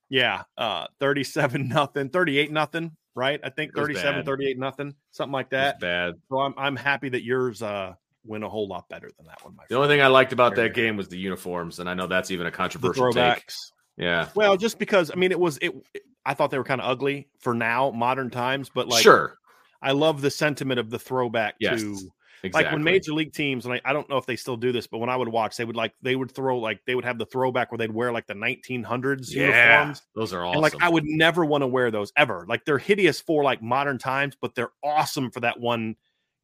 yeah, 0.10 0.44
uh, 0.58 0.88
37 1.00 1.68
nothing, 1.70 2.10
38 2.10 2.52
nothing, 2.52 2.92
right? 3.14 3.40
I 3.44 3.50
think 3.50 3.72
It 3.72 3.76
37, 3.76 4.16
bad. 4.20 4.26
38 4.26 4.58
nothing, 4.60 4.96
something 5.12 5.32
like 5.34 5.50
that. 5.52 5.80
bad. 5.80 6.16
So 6.30 6.40
I'm 6.40 6.54
I'm 6.58 6.76
happy 6.76 7.10
that 7.10 7.24
yours 7.24 7.62
uh 7.62 7.94
went 8.26 8.44
a 8.44 8.50
whole 8.50 8.68
lot 8.68 8.90
better 8.90 9.12
than 9.18 9.28
that 9.28 9.44
one, 9.46 9.56
my 9.56 9.64
The 9.64 9.76
friend. 9.76 9.84
only 9.84 9.96
thing 9.96 10.02
I 10.04 10.08
liked 10.08 10.34
about 10.34 10.56
that 10.56 10.74
game 10.74 10.98
was 10.98 11.08
the 11.08 11.18
uniforms, 11.18 11.80
and 11.80 11.88
I 11.90 11.94
know 11.94 12.08
that's 12.08 12.32
even 12.32 12.48
a 12.48 12.50
the 12.52 12.58
controversial 12.58 13.14
take. 13.14 13.52
Yeah, 13.98 14.30
Well, 14.36 14.58
just 14.58 14.78
because 14.78 15.12
I 15.12 15.16
mean 15.16 15.32
it 15.32 15.40
was 15.40 15.58
it 15.62 15.74
I 16.26 16.34
thought 16.34 16.52
they 16.52 16.58
were 16.58 16.64
kind 16.64 16.82
of 16.82 16.90
ugly 16.90 17.28
for 17.40 17.54
now, 17.54 17.92
modern 17.92 18.30
times, 18.30 18.70
but 18.74 18.88
like 18.88 19.04
sure. 19.04 19.38
I 19.82 19.92
love 19.92 20.22
the 20.22 20.32
sentiment 20.32 20.80
of 20.80 20.90
the 20.90 21.00
throwback 21.00 21.56
Yes, 21.60 21.82
to 21.82 21.98
Exactly. 22.44 22.66
like 22.66 22.74
when 22.74 22.84
major 22.84 23.14
league 23.14 23.34
teams, 23.34 23.66
and 23.66 23.74
I, 23.74 23.82
I 23.86 23.94
don't 23.94 24.08
know 24.10 24.18
if 24.18 24.26
they 24.26 24.36
still 24.36 24.58
do 24.58 24.72
this, 24.72 24.86
but 24.86 25.00
when 25.00 25.10
I 25.10 25.16
would 25.16 25.28
watch, 25.28 25.58
they 25.58 25.66
would 25.66 25.76
like 25.76 25.94
they 26.02 26.16
would 26.16 26.32
throw 26.32 26.60
like 26.60 26.80
they 26.86 26.94
would 26.94 27.06
have 27.06 27.18
the 27.18 27.26
throwback 27.26 27.72
where 27.72 27.78
they'd 27.78 27.92
wear 27.92 28.12
like 28.12 28.28
the 28.28 28.36
1900s 28.36 29.34
yeah, 29.34 29.80
uniforms. 29.80 30.04
those 30.14 30.34
are 30.34 30.46
awesome. 30.46 30.54
And 30.54 30.62
like 30.62 30.76
I 30.82 30.90
would 30.90 31.06
never 31.06 31.44
want 31.44 31.64
to 31.64 31.68
wear 31.68 31.90
those 31.90 32.12
ever. 32.18 32.46
Like 32.48 32.64
they're 32.66 32.78
hideous 32.78 33.20
for 33.20 33.44
like 33.44 33.64
modern 33.64 33.98
times, 33.98 34.38
but 34.40 34.54
they're 34.54 34.72
awesome 34.84 35.32
for 35.32 35.40
that 35.40 35.60
one 35.60 35.96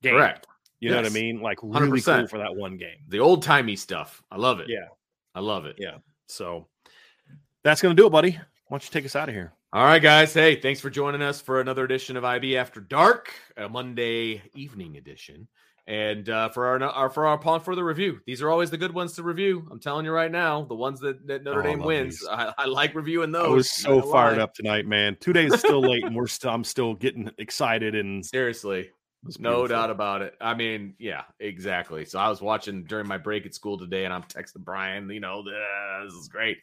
game. 0.02 0.14
Correct. 0.14 0.48
You 0.80 0.90
know 0.90 0.96
what 0.96 1.06
I 1.06 1.10
mean? 1.10 1.42
Like 1.42 1.60
really 1.62 2.02
100%. 2.02 2.20
cool 2.20 2.28
for 2.28 2.40
that 2.40 2.56
one 2.56 2.78
game. 2.78 2.98
The 3.08 3.20
old 3.20 3.44
timey 3.44 3.76
stuff. 3.76 4.24
I 4.32 4.38
love 4.38 4.60
it. 4.60 4.68
Yeah. 4.70 4.88
I 5.36 5.40
love 5.42 5.66
it. 5.66 5.76
Yeah. 5.78 5.98
So 6.28 6.68
that's 7.64 7.82
gonna 7.82 7.96
do 7.96 8.08
it, 8.08 8.12
buddy. 8.12 8.32
Why 8.32 8.40
don't 8.78 8.84
you 8.84 8.90
take 8.92 9.06
us 9.06 9.16
out 9.16 9.30
of 9.30 9.36
here? 9.36 9.54
All 9.74 9.84
right, 9.86 10.02
guys. 10.02 10.34
Hey, 10.34 10.56
thanks 10.60 10.82
for 10.82 10.90
joining 10.90 11.22
us 11.22 11.40
for 11.42 11.62
another 11.62 11.84
edition 11.86 12.18
of 12.18 12.26
IB 12.26 12.58
After 12.58 12.82
Dark, 12.82 13.34
a 13.58 13.70
Monday 13.70 14.42
evening 14.54 14.98
edition. 14.98 15.48
And 15.88 16.30
uh, 16.30 16.50
for 16.50 16.68
our, 16.68 16.84
our 16.84 17.10
for 17.10 17.26
our 17.26 17.38
pawn 17.38 17.60
for 17.60 17.76
the 17.76 17.84
review, 17.84 18.20
these 18.26 18.42
are 18.42 18.50
always 18.50 18.70
the 18.70 18.78
good 18.78 18.94
ones 18.94 19.14
to 19.14 19.24
review. 19.24 19.68
I'm 19.72 19.80
telling 19.80 20.06
you 20.06 20.12
right 20.12 20.32
now, 20.32 20.64
the 20.64 20.76
ones 20.76 21.00
that, 21.02 21.26
that 21.28 21.44
Notre 21.44 21.62
Oh, 21.62 21.64
Dame 21.64 21.80
wins. 21.82 22.26
I, 22.30 22.54
I 22.58 22.66
like 22.66 22.94
reviewing 22.96 23.32
those. 23.32 23.46
I 23.46 23.50
was 23.50 23.72
so 23.72 24.02
fired 24.02 24.38
lie. 24.38 24.44
up 24.44 24.54
tonight, 24.54 24.86
man. 24.86 25.18
Two 25.20 25.34
days 25.34 25.58
still 25.58 25.82
late, 25.82 26.04
and 26.06 26.16
we're 26.16 26.28
still 26.28 26.52
I'm 26.52 26.64
still 26.64 26.94
getting 26.94 27.32
excited 27.40 27.96
and 27.96 28.26
Seriously, 28.26 28.92
no 29.40 29.68
doubt 29.68 29.92
about 29.92 30.22
it. 30.22 30.36
I 30.42 30.56
mean, 30.56 30.96
yeah, 30.98 31.24
exactly. 31.40 32.06
So 32.06 32.18
I 32.20 32.28
was 32.30 32.42
watching 32.42 32.84
during 32.86 33.08
my 33.08 33.18
break 33.18 33.46
at 33.46 33.54
school 33.54 33.78
today, 33.78 34.06
and 34.06 34.14
I'm 34.14 34.24
texting 34.24 34.64
Brian. 34.64 35.10
You 35.10 35.20
know, 35.20 35.44
"Ah, 35.48 36.04
this 36.04 36.14
is 36.14 36.28
great. 36.28 36.58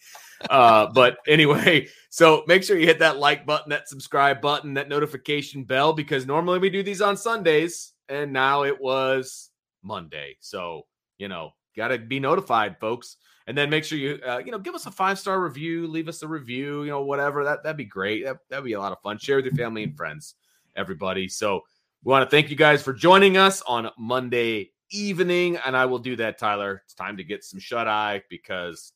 Uh, 0.51 0.88
but 0.92 1.18
anyway, 1.29 1.88
so 2.11 2.42
make 2.49 2.64
sure 2.64 2.77
you 2.77 2.87
hit 2.87 2.99
that 2.99 3.18
like 3.18 3.47
button, 3.47 3.71
that 3.71 3.88
subscribe 3.88 4.40
button, 4.40 4.75
that 4.75 4.88
notification 4.88 5.64
bell, 5.64 5.92
because 5.92 6.27
normally 6.27 6.59
we 6.59 6.71
do 6.71 6.83
these 6.83 7.01
on 7.01 7.16
Sundays, 7.16 7.92
and 8.09 8.33
now 8.33 8.64
it 8.64 8.81
was 8.81 9.51
Monday. 9.83 10.37
So 10.40 10.87
you 11.18 11.29
know, 11.29 11.53
got 11.77 11.88
to 11.88 11.99
be 11.99 12.21
notified, 12.21 12.79
folks. 12.81 13.16
And 13.47 13.57
then 13.57 13.71
make 13.71 13.85
sure 13.85 13.97
you, 13.97 14.21
uh, 14.27 14.42
you 14.44 14.53
know, 14.53 14.59
give 14.59 14.75
us 14.75 14.85
a 14.85 14.90
five 14.90 15.18
star 15.18 15.40
review, 15.40 15.87
leave 15.87 16.09
us 16.09 16.23
a 16.23 16.29
review, 16.29 16.83
you 16.83 16.90
know, 16.90 17.03
whatever. 17.03 17.44
That 17.44 17.62
that'd 17.62 17.79
be 17.79 17.85
great. 17.85 18.25
That 18.25 18.38
that'd 18.51 18.64
be 18.64 18.75
a 18.75 18.81
lot 18.81 18.92
of 18.92 19.01
fun. 19.01 19.16
Share 19.16 19.37
with 19.37 19.47
your 19.47 19.55
family 19.55 19.85
and 19.85 19.97
friends, 19.97 20.35
everybody. 20.77 21.29
So 21.29 21.62
we 22.04 22.11
want 22.11 22.28
to 22.28 22.30
thank 22.30 22.50
you 22.50 22.56
guys 22.56 22.82
for 22.82 22.92
joining 22.92 23.37
us 23.37 23.61
on 23.62 23.90
Monday 23.98 24.70
evening, 24.90 25.56
and 25.56 25.76
I 25.76 25.87
will 25.87 25.98
do 25.98 26.16
that, 26.16 26.38
Tyler. 26.38 26.82
It's 26.84 26.94
time 26.94 27.16
to 27.16 27.24
get 27.24 27.44
some 27.44 27.58
shut 27.61 27.88
eye 27.88 28.22
because 28.30 28.92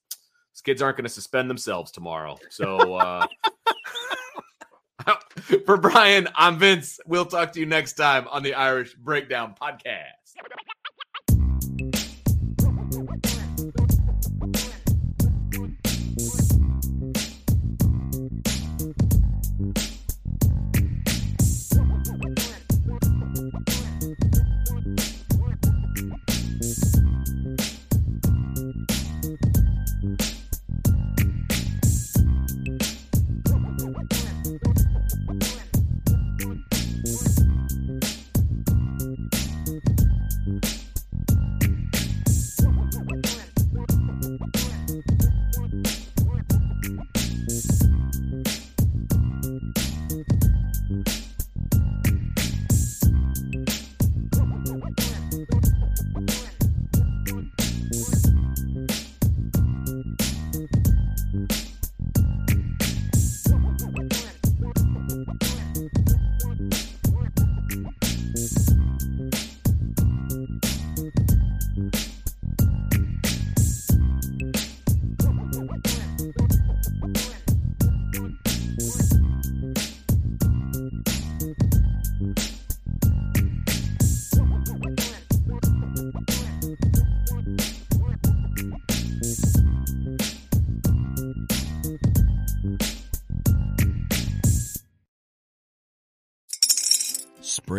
these 0.55 0.61
kids 0.63 0.83
aren't 0.83 0.97
going 0.97 1.05
to 1.05 1.11
suspend 1.11 1.51
themselves 1.51 1.91
tomorrow. 1.91 2.39
So 2.51 2.95
uh, 2.95 3.27
for 5.67 5.77
Brian, 5.77 6.29
I'm 6.37 6.59
Vince. 6.59 7.01
We'll 7.07 7.27
talk 7.27 7.53
to 7.53 7.61
you 7.61 7.67
next 7.67 7.95
time 7.95 8.29
on 8.29 8.43
the 8.43 8.55
Irish 8.55 8.95
Breakdown 8.95 9.55
Podcast. 9.61 10.13